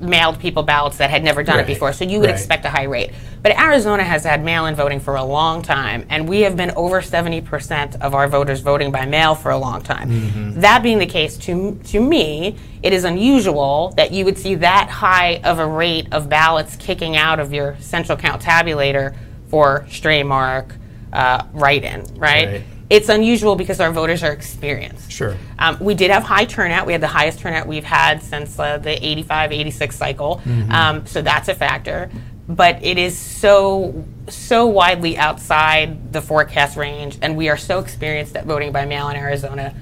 mailed 0.00 0.38
people 0.38 0.62
ballots 0.62 0.98
that 0.98 1.10
had 1.10 1.24
never 1.24 1.42
done 1.42 1.56
Right, 1.56 1.64
it 1.64 1.66
before. 1.66 1.92
So, 1.92 2.04
you 2.04 2.20
would 2.20 2.26
right. 2.26 2.34
expect 2.34 2.64
a 2.64 2.70
high 2.70 2.84
rate. 2.84 3.10
But 3.42 3.58
Arizona 3.58 4.02
has 4.02 4.24
had 4.24 4.44
mail 4.44 4.66
in 4.66 4.74
voting 4.74 5.00
for 5.00 5.16
a 5.16 5.24
long 5.24 5.62
time, 5.62 6.06
and 6.08 6.28
we 6.28 6.40
have 6.40 6.56
been 6.56 6.70
over 6.72 7.00
70% 7.00 8.00
of 8.00 8.14
our 8.14 8.28
voters 8.28 8.60
voting 8.60 8.90
by 8.90 9.06
mail 9.06 9.34
for 9.34 9.50
a 9.50 9.58
long 9.58 9.82
time. 9.82 10.10
Mm-hmm. 10.10 10.60
That 10.60 10.82
being 10.82 10.98
the 10.98 11.06
case, 11.06 11.36
to, 11.38 11.78
to 11.84 12.00
me, 12.00 12.56
it 12.82 12.92
is 12.92 13.04
unusual 13.04 13.92
that 13.96 14.12
you 14.12 14.24
would 14.24 14.38
see 14.38 14.54
that 14.56 14.88
high 14.88 15.40
of 15.44 15.58
a 15.58 15.66
rate 15.66 16.08
of 16.12 16.28
ballots 16.28 16.76
kicking 16.76 17.16
out 17.16 17.38
of 17.40 17.52
your 17.52 17.76
central 17.78 18.16
count 18.16 18.42
tabulator 18.42 19.14
for 19.48 19.86
stray 19.90 20.22
mark, 20.22 20.74
uh, 21.12 21.44
write 21.52 21.84
in, 21.84 22.02
right? 22.16 22.48
Right. 22.48 22.62
It's 22.90 23.08
unusual 23.08 23.54
because 23.54 23.80
our 23.80 23.92
voters 23.92 24.22
are 24.22 24.32
experienced. 24.32 25.12
Sure. 25.12 25.36
Um, 25.58 25.78
we 25.78 25.94
did 25.94 26.10
have 26.10 26.22
high 26.22 26.46
turnout. 26.46 26.86
We 26.86 26.92
had 26.92 27.02
the 27.02 27.06
highest 27.06 27.40
turnout 27.40 27.66
we've 27.66 27.84
had 27.84 28.22
since 28.22 28.58
uh, 28.58 28.78
the 28.78 29.04
85 29.06 29.52
86 29.52 29.96
cycle. 29.96 30.40
Um, 30.70 31.06
so 31.06 31.20
that's 31.20 31.48
a 31.48 31.54
factor. 31.54 32.10
But 32.48 32.82
it 32.82 32.96
is 32.96 33.18
so, 33.18 34.06
so 34.28 34.66
widely 34.66 35.18
outside 35.18 36.14
the 36.14 36.22
forecast 36.22 36.78
range, 36.78 37.18
and 37.20 37.36
we 37.36 37.50
are 37.50 37.58
so 37.58 37.78
experienced 37.78 38.36
at 38.36 38.46
voting 38.46 38.72
by 38.72 38.86
mail 38.86 39.10
in 39.10 39.16
Arizona 39.16 39.74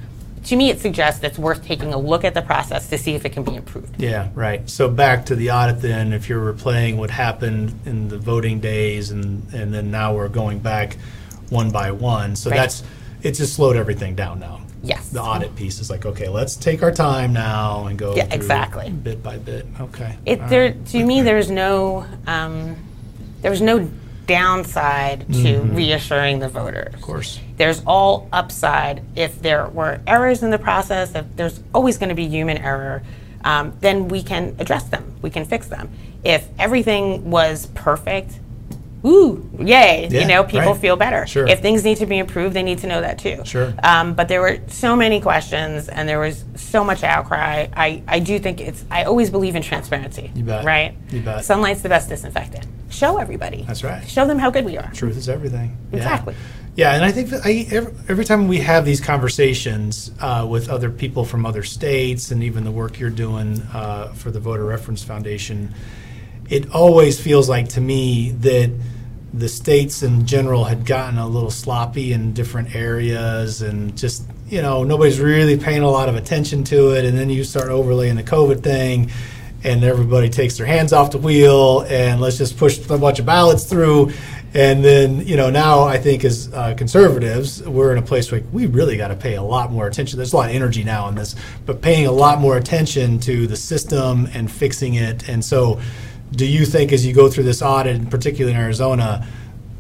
to 0.47 0.57
me, 0.57 0.71
it 0.71 0.81
suggests 0.81 1.23
it's 1.25 1.39
worth 1.39 1.65
taking 1.65 1.93
a 1.93 1.99
look 1.99 2.25
at 2.25 2.33
the 2.33 2.43
process 2.43 2.89
to 2.89 2.99
see 2.99 3.15
if 3.15 3.25
it 3.25 3.31
can 3.31 3.43
be 3.43 3.57
improved. 3.57 4.01
Yeah, 4.01 4.29
right. 4.35 4.69
So 4.71 4.89
back 4.89 5.27
to 5.27 5.35
the 5.35 5.51
audit 5.51 5.81
then, 5.81 6.13
if 6.13 6.29
you're 6.29 6.53
replaying 6.53 6.97
what 6.97 7.11
happened 7.11 7.79
in 7.85 8.09
the 8.09 8.19
voting 8.19 8.61
days 8.61 9.11
and, 9.11 9.53
and 9.53 9.75
then 9.75 9.91
now 9.91 10.15
we're 10.15 10.29
going 10.29 10.61
back 10.61 10.97
one 11.51 11.71
by 11.71 11.91
one. 11.91 12.37
So 12.37 12.51
Right. 12.51 12.57
that's, 12.57 12.83
it's 13.23 13.39
just 13.39 13.55
slowed 13.55 13.77
everything 13.77 14.15
down 14.15 14.39
now. 14.41 14.61
Yes. 14.83 15.09
The 15.09 15.21
audit 15.23 15.57
piece 15.57 15.81
is 15.81 15.91
like, 15.91 16.07
okay, 16.07 16.29
let's 16.29 16.55
take 16.55 16.83
our 16.83 16.93
time 16.93 17.33
now 17.33 17.87
and 17.87 17.99
go 17.99 18.15
Yeah, 18.15 18.29
exactly. 18.31 18.91
bit 18.91 19.23
by 19.23 19.37
bit. 19.39 19.67
Okay. 19.81 20.17
It 20.25 20.41
All 20.41 20.49
there 20.49 20.65
right. 20.67 20.87
to 20.89 21.05
me 21.05 21.23
there's 21.23 21.51
no 21.51 22.05
um, 22.27 22.77
there's 23.43 23.61
no 23.61 23.89
downside 24.27 25.27
to 25.33 25.61
reassuring 25.61 26.39
the 26.41 26.49
voters. 26.49 26.87
Of 26.89 26.93
Mm-hmm. 27.01 27.03
course. 27.05 27.41
There's 27.57 27.83
all 27.87 28.29
upside 28.33 29.03
if 29.17 29.41
there 29.43 29.67
were 29.69 30.01
errors 30.07 30.43
in 30.43 30.51
the 30.51 30.59
process. 30.59 31.15
If 31.15 31.25
there's 31.37 31.61
always 31.75 31.97
going 31.99 32.11
to 32.11 32.15
be 32.15 32.29
human 32.29 32.59
error, 32.59 33.03
um, 33.45 33.73
then 33.81 34.09
we 34.09 34.23
can 34.23 34.55
address 34.59 34.85
them. 34.85 35.15
We 35.23 35.31
can 35.31 35.45
fix 35.45 35.67
them. 35.69 35.89
If 36.23 36.49
everything 36.59 37.31
was 37.31 37.67
perfect, 37.75 38.39
woo, 39.03 39.49
yay! 39.59 40.09
Yeah, 40.11 40.21
you 40.21 40.27
know, 40.27 40.45
people 40.45 40.73
right. 40.73 40.81
feel 40.81 40.97
better. 40.97 41.27
Sure. 41.27 41.47
If 41.47 41.61
things 41.61 41.85
need 41.85 41.99
to 41.99 42.07
be 42.07 42.19
improved, 42.19 42.55
they 42.55 42.63
need 42.63 42.79
to 42.79 42.87
know 42.87 43.01
that 43.01 43.19
too. 43.19 43.45
Sure. 43.45 43.75
Um, 43.83 44.15
but 44.15 44.29
there 44.29 44.41
were 44.41 44.59
so 44.69 44.97
many 44.97 45.21
questions 45.21 45.89
and 45.89 46.09
there 46.09 46.19
was 46.19 46.45
so 46.57 46.85
much 46.85 47.05
outcry. 47.05 47.69
I, 47.73 48.03
I 48.09 48.21
do 48.21 48.39
think 48.39 48.61
it's, 48.61 48.85
I 48.91 49.05
always 49.05 49.31
believe 49.31 49.57
in 49.57 49.63
transparency. 49.63 50.31
You 50.35 50.45
bet. 50.45 50.65
Right? 50.65 50.97
You 51.11 51.21
bet. 51.21 51.45
Sunlight's 51.45 51.83
the 51.83 51.89
best 51.89 52.09
disinfectant. 52.09 52.67
Show 52.89 53.19
everybody. 53.19 53.63
That's 53.63 53.85
right. 53.85 54.09
Show 54.09 54.27
them 54.27 54.39
how 54.39 54.51
good 54.51 54.65
we 54.65 54.79
are. 54.79 54.91
Truth 54.93 55.17
is 55.17 55.29
everything. 55.29 55.77
Yeah. 55.91 55.97
Exactly. 55.99 56.35
Yeah, 56.77 56.95
and 56.95 57.03
I 57.03 57.11
think 57.11 57.33
I, 57.33 57.67
every, 57.71 57.95
every 58.09 58.25
time 58.27 58.49
we 58.49 58.59
have 58.59 58.85
these 58.85 59.01
conversations 59.01 60.11
uh, 60.21 60.47
with 60.49 60.69
other 60.69 60.91
people 60.91 61.25
from 61.25 61.47
other 61.47 61.63
states 61.63 62.31
and 62.31 62.43
even 62.43 62.65
the 62.65 62.71
work 62.71 63.01
you're 63.01 63.09
doing 63.09 63.63
uh, 63.73 64.13
for 64.13 64.31
the 64.31 64.41
Voter 64.41 64.65
Reference 64.65 65.03
Foundation, 65.03 65.75
it 66.49 66.71
always 66.71 67.21
feels 67.21 67.49
like 67.49 67.69
to 67.71 67.81
me 67.81 68.31
that 68.41 68.71
the 69.35 69.49
states 69.49 70.03
in 70.03 70.27
general 70.27 70.65
had 70.65 70.87
gotten 70.87 71.19
a 71.19 71.27
little 71.27 71.51
sloppy 71.51 72.13
in 72.13 72.33
different 72.33 72.75
areas 72.75 73.61
and 73.61 73.97
just, 73.97 74.25
you 74.49 74.63
know, 74.63 74.83
nobody's 74.83 75.21
really 75.21 75.59
paying 75.59 75.83
a 75.83 75.91
lot 75.91 76.09
of 76.09 76.17
attention 76.17 76.65
to 76.65 76.97
it. 76.97 77.05
And 77.05 77.19
then 77.19 77.29
you 77.29 77.45
start 77.45 77.69
overlaying 77.69 78.17
the 78.17 78.23
COVID 78.23 78.63
thing 78.63 79.11
and 79.63 79.85
everybody 79.85 80.31
takes 80.31 80.57
their 80.57 80.67
hands 80.67 80.93
off 80.93 81.11
the 81.11 81.19
wheel 81.19 81.85
and 81.89 82.21
let's 82.21 82.39
just 82.39 82.57
push 82.57 82.79
a 82.89 82.97
bunch 82.97 83.19
of 83.19 83.27
ballots 83.27 83.65
through. 83.65 84.13
And 84.55 84.83
then, 84.83 85.27
you 85.27 85.37
know, 85.37 85.51
now 85.51 85.83
I 85.83 85.99
think 85.99 86.25
as 86.25 86.51
uh, 86.55 86.73
conservatives, 86.75 87.63
we're 87.63 87.93
in 87.93 87.99
a 87.99 88.07
place 88.07 88.33
where 88.33 88.41
we 88.53 88.65
really 88.65 88.97
got 88.97 89.09
to 89.09 89.17
pay 89.17 89.35
a 89.35 89.43
lot 89.43 89.71
more 89.71 89.87
attention. 89.87 90.17
There's 90.17 90.33
a 90.33 90.37
lot 90.37 90.49
of 90.49 90.57
energy 90.57 90.83
now 90.83 91.09
in 91.09 91.15
this, 91.15 91.35
but 91.67 91.83
paying 91.83 92.07
a 92.07 92.13
lot 92.13 92.41
more 92.41 92.57
attention 92.57 93.19
to 93.21 93.47
the 93.47 93.57
system 93.57 94.29
and 94.33 94.51
fixing 94.51 94.95
it. 94.95 95.29
And 95.29 95.45
so, 95.45 95.79
do 96.33 96.47
you 96.47 96.65
think 96.65 96.93
as 96.93 97.07
you 97.07 97.15
go 97.15 97.31
through 97.31 97.45
this 97.45 97.63
audit, 97.63 98.11
particularly 98.11 98.55
in 98.55 98.61
Arizona, 98.61 99.27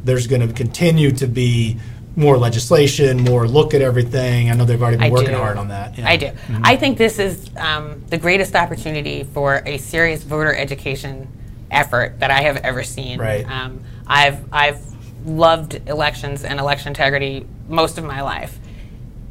there's 0.05 0.27
going 0.27 0.47
to 0.47 0.53
continue 0.53 1.11
to 1.13 1.27
be 1.27 1.79
more 2.15 2.39
legislation, 2.39 3.23
more 3.23 3.47
look 3.47 3.75
at 3.75 3.83
everything? 3.83 4.51
I 4.51 4.55
know 4.55 4.65
they've 4.65 4.81
already 4.81 4.97
been 4.97 5.07
I 5.07 5.11
working 5.11 5.31
do. 5.31 5.37
hard 5.37 5.59
on 5.59 5.69
that. 5.69 5.99
Yeah. 5.99 6.09
I 6.09 6.17
do. 6.17 6.27
Mm-hmm. 6.27 6.63
I 6.65 6.77
think 6.77 6.99
this 6.99 7.19
is 7.19 7.51
um, 7.57 8.03
the 8.09 8.19
greatest 8.19 8.55
opportunity 8.55 9.25
for 9.25 9.63
a 9.67 9.79
serious 9.79 10.23
voter 10.23 10.55
education 10.55 11.29
effort 11.71 12.21
that 12.21 12.31
I 12.31 12.43
have 12.43 12.59
ever 12.59 12.83
seen. 12.83 13.19
Right. 13.19 13.45
Um, 13.45 13.83
I've 14.07 14.45
I've 14.53 14.81
loved 15.27 15.89
elections 15.89 16.45
and 16.45 16.61
election 16.61 16.89
integrity 16.89 17.47
most 17.69 17.99
of 17.99 18.05
my 18.05 18.23
life. 18.23 18.59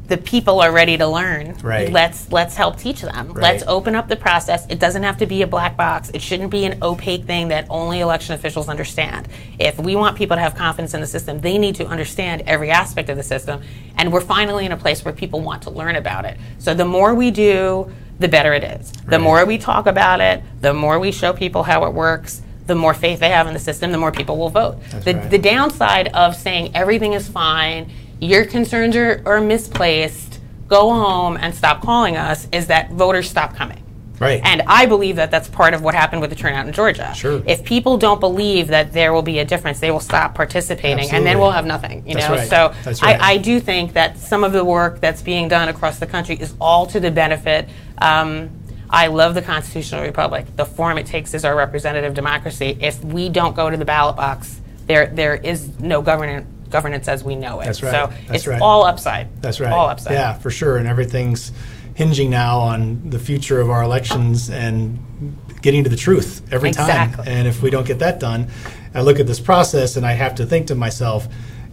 The 0.08 0.16
people 0.16 0.60
are 0.60 0.70
ready 0.70 0.96
to 0.98 1.06
learn. 1.06 1.56
Right. 1.62 1.90
Let's 1.90 2.30
let's 2.30 2.54
help 2.54 2.78
teach 2.78 3.00
them. 3.00 3.32
Right. 3.32 3.42
Let's 3.42 3.64
open 3.66 3.96
up 3.96 4.08
the 4.08 4.14
process. 4.16 4.64
It 4.68 4.78
doesn't 4.78 5.02
have 5.02 5.16
to 5.18 5.26
be 5.26 5.42
a 5.42 5.46
black 5.48 5.76
box. 5.76 6.10
It 6.14 6.22
shouldn't 6.22 6.50
be 6.50 6.64
an 6.64 6.78
opaque 6.82 7.24
thing 7.24 7.48
that 7.48 7.66
only 7.68 8.00
election 8.00 8.34
officials 8.34 8.68
understand. 8.68 9.26
If 9.58 9.78
we 9.80 9.96
want 9.96 10.16
people 10.16 10.36
to 10.36 10.40
have 10.40 10.54
confidence 10.54 10.94
in 10.94 11.00
the 11.00 11.06
system, 11.08 11.40
they 11.40 11.58
need 11.58 11.74
to 11.76 11.86
understand 11.86 12.42
every 12.46 12.70
aspect 12.70 13.08
of 13.08 13.16
the 13.16 13.22
system. 13.24 13.62
And 13.96 14.12
we're 14.12 14.20
finally 14.20 14.64
in 14.64 14.72
a 14.72 14.76
place 14.76 15.04
where 15.04 15.12
people 15.14 15.40
want 15.40 15.62
to 15.62 15.70
learn 15.70 15.96
about 15.96 16.24
it. 16.24 16.38
So 16.58 16.72
the 16.72 16.84
more 16.84 17.14
we 17.14 17.32
do, 17.32 17.90
the 18.20 18.28
better 18.28 18.54
it 18.54 18.62
is. 18.62 18.92
The 18.92 19.12
Right. 19.12 19.20
more 19.20 19.44
we 19.44 19.58
talk 19.58 19.86
about 19.86 20.20
it, 20.20 20.42
the 20.60 20.72
more 20.72 20.98
we 21.00 21.10
show 21.10 21.32
people 21.32 21.64
how 21.64 21.84
it 21.84 21.92
works, 21.92 22.42
the 22.66 22.74
more 22.74 22.94
faith 22.94 23.20
they 23.20 23.28
have 23.30 23.46
in 23.46 23.54
the 23.54 23.60
system, 23.60 23.92
the 23.92 23.98
more 23.98 24.10
people 24.12 24.36
will 24.38 24.48
vote. 24.50 24.76
That's 24.90 25.04
The, 25.04 25.14
right. 25.14 25.30
the 25.30 25.38
downside 25.38 26.08
of 26.14 26.34
saying 26.34 26.70
everything 26.74 27.12
is 27.12 27.28
fine, 27.28 27.90
your 28.20 28.44
concerns 28.44 28.96
are, 28.96 29.22
are 29.26 29.40
misplaced, 29.40 30.40
go 30.68 30.92
home 30.92 31.36
and 31.36 31.54
stop 31.54 31.82
calling 31.82 32.16
us, 32.16 32.48
is 32.52 32.66
that 32.68 32.90
voters 32.92 33.28
stop 33.28 33.54
coming. 33.54 33.82
Right. 34.18 34.40
And 34.44 34.62
I 34.66 34.86
believe 34.86 35.16
that 35.16 35.30
that's 35.30 35.48
part 35.48 35.74
of 35.74 35.82
what 35.82 35.94
happened 35.94 36.22
with 36.22 36.30
the 36.30 36.36
turnout 36.36 36.66
in 36.66 36.72
Georgia. 36.72 37.12
Sure. 37.14 37.42
If 37.46 37.64
people 37.64 37.98
don't 37.98 38.18
believe 38.18 38.68
that 38.68 38.92
there 38.92 39.12
will 39.12 39.22
be 39.22 39.40
a 39.40 39.44
difference, 39.44 39.78
they 39.78 39.90
will 39.90 40.00
stop 40.00 40.34
participating, 40.34 41.10
and 41.10 41.26
then 41.26 41.38
we'll 41.38 41.50
have 41.50 41.66
nothing. 41.66 42.06
You 42.06 42.14
That's 42.14 42.28
know. 42.28 42.34
right. 42.36 42.48
So 42.48 42.74
That's 42.82 43.02
right. 43.02 43.20
I, 43.20 43.32
I 43.32 43.36
do 43.36 43.60
think 43.60 43.92
that 43.92 44.18
some 44.18 44.42
of 44.42 44.52
the 44.52 44.64
work 44.64 45.00
that's 45.00 45.20
being 45.20 45.48
done 45.48 45.68
across 45.68 45.98
the 45.98 46.06
country 46.06 46.36
is 46.36 46.54
all 46.60 46.86
to 46.86 47.00
the 47.00 47.10
benefit. 47.10 47.68
Um, 47.98 48.50
I 48.88 49.08
love 49.08 49.34
the 49.34 49.42
constitutional 49.42 50.02
republic. 50.02 50.46
The 50.56 50.64
form 50.64 50.96
it 50.96 51.06
takes 51.06 51.34
is 51.34 51.44
our 51.44 51.56
representative 51.56 52.14
democracy. 52.14 52.78
If 52.80 53.04
we 53.04 53.28
don't 53.28 53.54
go 53.54 53.68
to 53.68 53.76
the 53.76 53.84
ballot 53.84 54.16
box, 54.16 54.60
there 54.86 55.06
there 55.08 55.34
is 55.34 55.78
no 55.80 56.00
governance 56.00 56.46
governance 56.70 57.08
as 57.08 57.22
we 57.24 57.34
know 57.36 57.60
it. 57.60 57.66
That's 57.66 57.82
right. 57.82 57.90
So 57.92 58.06
That's 58.28 58.30
it's 58.38 58.46
right. 58.46 58.60
all 58.60 58.84
upside. 58.84 59.42
That's 59.42 59.60
right. 59.60 59.72
All 59.72 59.88
upside. 59.88 60.12
Yeah, 60.14 60.34
for 60.34 60.50
sure. 60.50 60.76
And 60.76 60.86
everything's 60.86 61.52
hinging 61.94 62.30
now 62.30 62.58
on 62.60 63.08
the 63.10 63.18
future 63.18 63.60
of 63.60 63.70
our 63.70 63.82
elections 63.82 64.50
and 64.50 64.98
getting 65.62 65.82
to 65.84 65.90
the 65.90 65.96
truth 65.96 66.42
every 66.52 66.68
Exactly. 66.68 67.24
time. 67.24 67.32
And 67.34 67.48
if 67.48 67.62
we 67.62 67.70
don't 67.70 67.86
get 67.86 67.98
that 68.00 68.20
done, 68.20 68.48
I 68.94 69.00
look 69.00 69.18
at 69.18 69.26
this 69.26 69.40
process 69.40 69.96
and 69.96 70.04
I 70.04 70.12
have 70.12 70.34
to 70.36 70.46
think 70.46 70.66
to 70.68 70.74
myself, 70.74 71.26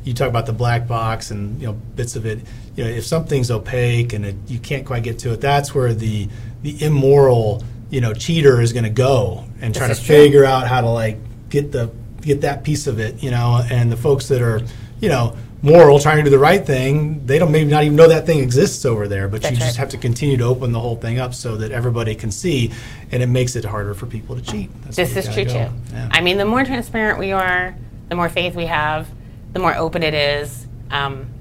you 0.04 0.14
talk 0.14 0.28
about 0.30 0.46
the 0.46 0.54
black 0.54 0.88
box 0.88 1.32
and 1.32 1.60
you 1.62 1.68
know 1.68 1.74
bits 1.74 2.16
of 2.18 2.26
it. 2.26 2.40
You 2.76 2.84
know, 2.84 2.90
if 2.90 3.06
something's 3.06 3.50
opaque 3.52 4.12
and 4.14 4.26
it, 4.26 4.36
you 4.48 4.60
can't 4.60 4.86
quite 4.86 5.04
get 5.04 5.20
to 5.20 5.32
it, 5.34 5.40
that's 5.42 5.74
where 5.74 5.94
the 5.94 6.28
the 6.62 6.82
immoral 6.84 7.64
you 7.90 8.02
know 8.02 8.14
cheater 8.14 8.60
is 8.60 8.74
going 8.74 8.84
to 8.84 8.90
go 8.90 9.46
and 9.62 9.74
try 9.74 9.88
to 9.88 9.94
This 9.94 10.04
true. 10.04 10.16
figure 10.16 10.44
out 10.46 10.68
how 10.68 10.82
to 10.82 10.90
like 10.90 11.18
get 11.50 11.72
the 11.72 11.90
get 12.22 12.42
that 12.42 12.64
piece 12.66 12.88
of 12.88 13.00
it. 13.00 13.24
You 13.24 13.32
know, 13.32 13.62
and 13.72 13.90
the 13.92 13.96
folks 13.98 14.28
that 14.28 14.42
are 14.42 14.62
you 15.04 15.10
know 15.10 15.36
moral, 15.64 15.98
trying 15.98 16.18
to 16.18 16.24
do 16.24 16.30
the 16.30 16.38
right 16.38 16.64
thing, 16.64 17.26
they 17.26 17.40
don't 17.40 17.52
maybe 17.52 17.72
not 17.72 17.84
even 17.84 17.96
know 17.96 18.08
that 18.10 18.26
thing 18.26 18.40
exists 18.40 18.86
over 18.86 19.08
there. 19.08 19.28
But 19.28 19.42
That's 19.42 19.54
you 19.54 19.60
just 19.60 19.72
right. 19.72 19.78
have 19.78 19.90
to 19.90 19.98
continue 19.98 20.38
to 20.38 20.44
open 20.44 20.74
the 20.74 20.80
whole 20.80 20.98
thing 20.98 21.20
up 21.20 21.34
so 21.34 21.56
that 21.58 21.72
everybody 21.72 22.14
can 22.14 22.32
see, 22.32 22.72
and 23.12 23.24
it 23.24 23.28
makes 23.28 23.56
it 23.56 23.64
harder 23.64 23.94
for 23.94 24.06
people 24.06 24.36
to 24.36 24.42
cheat. 24.42 24.70
That's 24.84 24.98
This 24.98 25.16
is 25.16 25.34
true 25.34 25.46
gotta 25.46 25.70
too. 25.70 25.94
Yeah. 25.94 26.10
I 26.12 26.22
mean, 26.22 26.38
the 26.38 26.46
more 26.46 26.64
transparent 26.66 27.18
we 27.18 27.32
are, 27.32 27.76
the 28.10 28.16
more 28.16 28.30
faith 28.30 28.56
we 28.56 28.66
have, 28.66 29.10
the 29.54 29.60
more 29.60 29.76
open 29.76 30.04
it 30.04 30.14
is. 30.14 30.68
Um, 30.92 31.33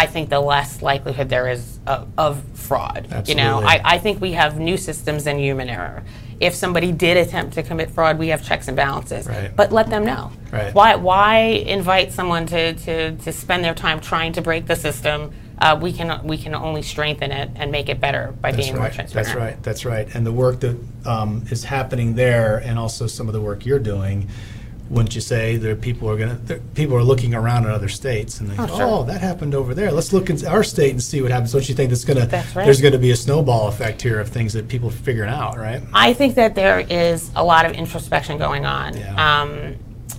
I 0.00 0.06
think 0.06 0.30
the 0.30 0.40
less 0.40 0.80
likelihood 0.80 1.28
there 1.28 1.46
is 1.50 1.78
of, 1.86 2.08
of 2.16 2.42
fraud. 2.54 3.28
You 3.28 3.34
know, 3.34 3.60
I, 3.60 3.82
I 3.84 3.98
think 3.98 4.18
we 4.18 4.32
have 4.32 4.58
new 4.58 4.78
systems 4.78 5.26
and 5.26 5.38
human 5.38 5.68
error. 5.68 6.02
If 6.40 6.54
somebody 6.54 6.90
did 6.90 7.18
attempt 7.18 7.52
to 7.56 7.62
commit 7.62 7.90
fraud, 7.90 8.18
we 8.18 8.28
have 8.28 8.42
checks 8.42 8.66
and 8.68 8.74
balances. 8.74 9.26
Right. 9.26 9.54
But 9.54 9.72
let 9.72 9.90
them 9.90 10.06
know. 10.06 10.32
Right. 10.50 10.72
Why 10.72 10.94
why 10.94 11.36
invite 11.76 12.12
someone 12.12 12.46
to, 12.46 12.72
to, 12.72 13.14
to 13.14 13.30
spend 13.30 13.62
their 13.62 13.74
time 13.74 14.00
trying 14.00 14.32
to 14.32 14.40
break 14.40 14.64
the 14.66 14.76
system? 14.76 15.34
Uh, 15.58 15.78
we 15.78 15.92
can 15.92 16.26
we 16.26 16.38
can 16.38 16.54
only 16.54 16.80
strengthen 16.80 17.30
it 17.30 17.50
and 17.56 17.70
make 17.70 17.90
it 17.90 18.00
better 18.00 18.32
by 18.40 18.52
That's 18.52 18.64
being 18.64 18.76
more 18.76 18.84
right. 18.84 18.94
transparent. 18.94 19.26
That's 19.26 19.38
right. 19.38 19.62
That's 19.62 19.84
right. 19.84 20.14
And 20.14 20.24
the 20.24 20.32
work 20.32 20.60
that 20.60 20.78
um, 21.04 21.44
is 21.50 21.64
happening 21.64 22.14
there, 22.14 22.56
and 22.56 22.78
also 22.78 23.06
some 23.06 23.28
of 23.28 23.34
the 23.34 23.42
work 23.42 23.66
you're 23.66 23.78
doing, 23.78 24.30
wouldn't 24.90 25.14
you 25.14 25.20
say 25.20 25.56
that 25.56 25.80
people 25.80 26.10
are 26.10 26.16
going 26.16 26.44
to 26.46 26.56
people 26.74 26.96
are 26.96 27.02
looking 27.04 27.32
around 27.32 27.64
at 27.64 27.70
other 27.70 27.88
states 27.88 28.40
and 28.40 28.50
they 28.50 28.54
Oh, 28.60 28.66
go, 28.66 28.76
sure. 28.76 28.86
oh, 28.86 29.02
that 29.04 29.20
happened 29.20 29.54
over 29.54 29.72
there. 29.72 29.92
Let's 29.92 30.12
look 30.12 30.28
at 30.28 30.44
our 30.44 30.64
state 30.64 30.90
and 30.90 31.02
see 31.02 31.22
what 31.22 31.30
happens. 31.30 31.52
Don't 31.52 31.68
you 31.68 31.74
think 31.76 31.90
that's 31.90 32.04
going 32.04 32.18
to 32.18 32.36
right. 32.54 32.64
there's 32.64 32.80
going 32.80 32.92
to 32.92 32.98
be 32.98 33.12
a 33.12 33.16
snowball 33.16 33.68
effect 33.68 34.02
here 34.02 34.18
of 34.20 34.28
things 34.28 34.52
that 34.54 34.66
people 34.68 34.88
are 34.88 34.92
figuring 34.92 35.30
out, 35.30 35.56
right? 35.56 35.80
I 35.94 36.12
think 36.12 36.34
that 36.34 36.56
there 36.56 36.80
is 36.80 37.30
a 37.36 37.44
lot 37.44 37.66
of 37.66 37.72
introspection 37.72 38.36
going 38.36 38.66
on. 38.66 38.96
Yeah. 38.96 39.42
Um, 39.42 39.76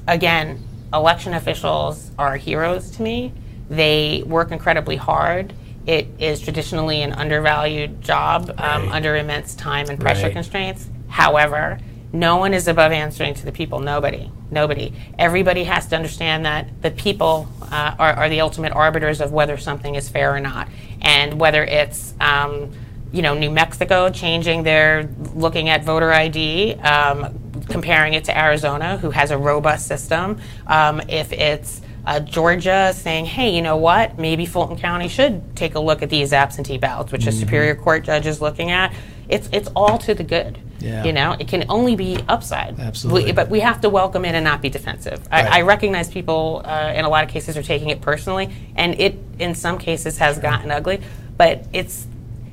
again, 0.07 0.59
election 0.93 1.33
officials 1.33 2.09
are 2.17 2.37
heroes 2.37 2.91
to 2.91 3.01
me. 3.01 3.33
They 3.69 4.23
work 4.25 4.51
incredibly 4.51 4.95
hard. 4.95 5.53
It 5.85 6.07
is 6.19 6.39
traditionally 6.39 7.01
an 7.01 7.11
undervalued 7.13 8.01
job 8.01 8.49
um, 8.57 8.83
Right. 8.83 8.91
under 8.93 9.15
immense 9.17 9.53
time 9.55 9.89
and 9.89 9.99
pressure 9.99 10.23
Right. 10.27 10.33
constraints. 10.33 10.89
However, 11.07 11.79
no 12.13 12.37
one 12.37 12.53
is 12.53 12.67
above 12.67 12.91
answering 12.91 13.33
to 13.35 13.45
the 13.45 13.51
people. 13.51 13.79
Nobody. 13.79 14.31
Nobody. 14.51 14.93
Everybody 15.17 15.63
has 15.63 15.87
to 15.87 15.95
understand 15.95 16.45
that 16.45 16.81
the 16.81 16.91
people 16.91 17.47
uh, 17.63 17.95
are, 17.97 18.13
are 18.13 18.29
the 18.29 18.41
ultimate 18.41 18.73
arbiters 18.73 19.21
of 19.21 19.31
whether 19.31 19.57
something 19.57 19.95
is 19.95 20.09
fair 20.09 20.35
or 20.35 20.39
not. 20.39 20.67
And 21.01 21.39
whether 21.39 21.63
it's 21.63 22.13
um, 22.19 22.71
you 23.11 23.21
know, 23.21 23.33
New 23.33 23.51
Mexico 23.51 24.09
changing 24.09 24.63
their 24.63 25.09
looking 25.33 25.69
at 25.69 25.83
voter 25.83 26.11
ID, 26.11 26.75
um, 26.75 27.37
comparing 27.69 28.13
it 28.13 28.23
to 28.25 28.37
Arizona, 28.37 28.97
who 28.97 29.11
has 29.11 29.31
a 29.31 29.37
robust 29.37 29.87
system. 29.87 30.39
Um, 30.67 31.01
if 31.09 31.31
it's 31.33 31.81
uh, 32.05 32.19
Georgia 32.21 32.93
saying, 32.95 33.25
hey, 33.25 33.53
you 33.53 33.61
know 33.61 33.77
what? 33.77 34.17
Maybe 34.17 34.45
Fulton 34.45 34.77
County 34.77 35.07
should 35.07 35.55
take 35.55 35.75
a 35.75 35.79
look 35.79 36.01
at 36.01 36.09
these 36.09 36.33
absentee 36.33 36.77
ballots, 36.77 37.11
which 37.11 37.21
mm-hmm. 37.21 37.29
a 37.29 37.33
Superior 37.33 37.75
Court 37.75 38.03
judge 38.03 38.25
is 38.25 38.41
looking 38.41 38.71
at. 38.71 38.93
It's, 39.27 39.49
it's 39.51 39.69
all 39.75 39.97
to 39.99 40.13
the 40.13 40.23
good. 40.23 40.57
Yeah. 40.81 41.03
You 41.03 41.13
know, 41.13 41.35
it 41.39 41.47
can 41.47 41.65
only 41.69 41.95
be 41.95 42.17
upside. 42.27 42.79
Absolutely. 42.79 43.25
We, 43.25 43.31
but 43.31 43.49
we 43.49 43.59
have 43.59 43.81
to 43.81 43.89
welcome 43.89 44.25
it 44.25 44.35
and 44.35 44.43
not 44.43 44.61
be 44.61 44.69
defensive. 44.69 45.19
Right. 45.31 45.45
I, 45.45 45.59
I, 45.59 45.61
recognize 45.61 46.09
people 46.09 46.61
uh, 46.65 46.93
in 46.95 47.05
a 47.05 47.09
lot 47.09 47.23
of 47.23 47.29
cases 47.29 47.57
are 47.57 47.63
taking 47.63 47.89
it 47.89 48.01
personally, 48.01 48.53
and 48.75 48.99
it 48.99 49.17
in 49.39 49.55
some 49.55 49.77
cases 49.77 50.17
has 50.17 50.35
sure. 50.35 50.41
gotten 50.41 50.71
ugly. 50.71 51.01
But 51.37 51.65
it's 51.73 52.07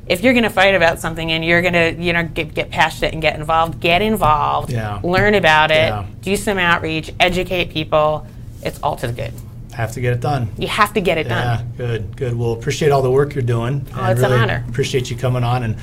if 0.06 0.22
you're 0.22 0.32
going 0.32 0.44
to 0.44 0.50
fight 0.50 0.74
about 0.74 0.98
something 0.98 1.30
and 1.30 1.44
you're 1.44 1.62
going 1.62 1.74
to 1.74 2.02
you 2.02 2.12
know 2.12 2.24
get, 2.24 2.54
get, 2.54 2.70
passionate 2.70 3.12
and 3.12 3.22
get 3.22 3.38
involved, 3.38 3.80
get 3.80 4.02
involved. 4.02 4.72
Yeah. 4.72 5.00
Learn 5.02 5.34
about 5.34 5.70
it. 5.70 5.88
Yeah. 5.88 6.06
Do 6.22 6.36
some 6.36 6.58
outreach. 6.58 7.12
Educate 7.20 7.70
people. 7.70 8.26
It's 8.62 8.80
all 8.82 8.96
to 8.96 9.06
the 9.06 9.12
good. 9.12 9.32
Have 9.72 9.92
to 9.92 10.00
get 10.00 10.12
it 10.12 10.20
done. 10.20 10.48
You 10.58 10.66
have 10.66 10.92
to 10.94 11.00
get 11.00 11.18
it 11.18 11.26
yeah, 11.26 11.56
done. 11.56 11.66
Yeah, 11.68 11.76
good, 11.76 12.16
good. 12.16 12.36
Well, 12.36 12.52
appreciate 12.52 12.90
all 12.90 13.00
the 13.00 13.12
work 13.12 13.36
you're 13.36 13.44
doing. 13.44 13.86
Oh, 13.94 14.10
it's 14.10 14.20
really 14.20 14.34
an 14.34 14.40
honor. 14.40 14.64
Appreciate 14.68 15.08
you 15.08 15.16
coming 15.16 15.44
on 15.44 15.62
and 15.62 15.76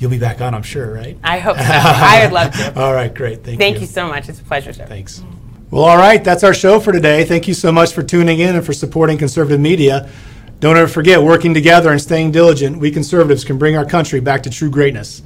You'll 0.00 0.10
be 0.10 0.18
back 0.18 0.40
on, 0.40 0.54
I'm 0.54 0.62
sure, 0.62 0.92
right? 0.92 1.18
I 1.22 1.38
hope 1.38 1.58
so. 1.58 1.62
I 1.66 2.24
would 2.24 2.32
love 2.32 2.52
to. 2.54 2.80
all 2.80 2.94
right, 2.94 3.14
great. 3.14 3.44
Thank, 3.44 3.52
you. 3.52 3.58
Thank 3.58 3.74
you. 3.76 3.80
you 3.82 3.86
so 3.86 4.08
much. 4.08 4.30
It's 4.30 4.40
a 4.40 4.44
pleasure, 4.44 4.72
sir. 4.72 4.86
Thanks. 4.86 5.22
Well, 5.70 5.84
all 5.84 5.98
right, 5.98 6.24
that's 6.24 6.42
our 6.42 6.54
show 6.54 6.80
for 6.80 6.90
today. 6.90 7.24
Thank 7.26 7.46
you 7.46 7.52
so 7.52 7.70
much 7.70 7.92
for 7.92 8.02
tuning 8.02 8.40
in 8.40 8.56
and 8.56 8.64
for 8.64 8.72
supporting 8.72 9.18
conservative 9.18 9.60
media. 9.60 10.10
Don't 10.58 10.78
ever 10.78 10.88
forget, 10.88 11.22
working 11.22 11.52
together 11.52 11.92
and 11.92 12.00
staying 12.00 12.32
diligent, 12.32 12.78
we 12.78 12.90
conservatives 12.90 13.44
can 13.44 13.58
bring 13.58 13.76
our 13.76 13.84
country 13.84 14.20
back 14.20 14.42
to 14.44 14.50
true 14.50 14.70
greatness. 14.70 15.22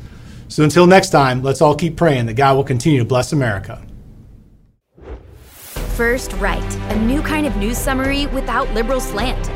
So 0.48 0.64
until 0.64 0.88
next 0.88 1.10
time, 1.10 1.42
let's 1.42 1.62
all 1.62 1.76
keep 1.76 1.96
praying 1.96 2.26
that 2.26 2.34
God 2.34 2.56
will 2.56 2.64
continue 2.64 2.98
to 2.98 3.04
bless 3.04 3.32
America. 3.32 3.80
First 5.94 6.32
Right, 6.34 6.74
a 6.90 6.98
new 6.98 7.22
kind 7.22 7.46
of 7.46 7.56
news 7.56 7.78
summary 7.78 8.26
without 8.26 8.68
liberal 8.74 9.00
slant. 9.00 9.48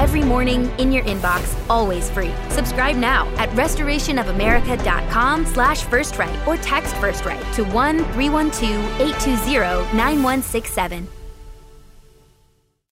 Every 0.00 0.24
morning 0.24 0.64
in 0.78 0.90
your 0.90 1.04
inbox, 1.04 1.54
always 1.68 2.08
free. 2.10 2.32
Subscribe 2.48 2.96
now 2.96 3.28
at 3.36 3.50
restorationofamerica.com 3.50 5.44
slash 5.44 5.82
first 5.82 6.14
or 6.46 6.56
text 6.56 6.96
first 6.96 7.22
to 7.52 7.64
1 7.64 7.98
312 8.14 9.00
820 9.00 9.58
9167. 9.94 11.19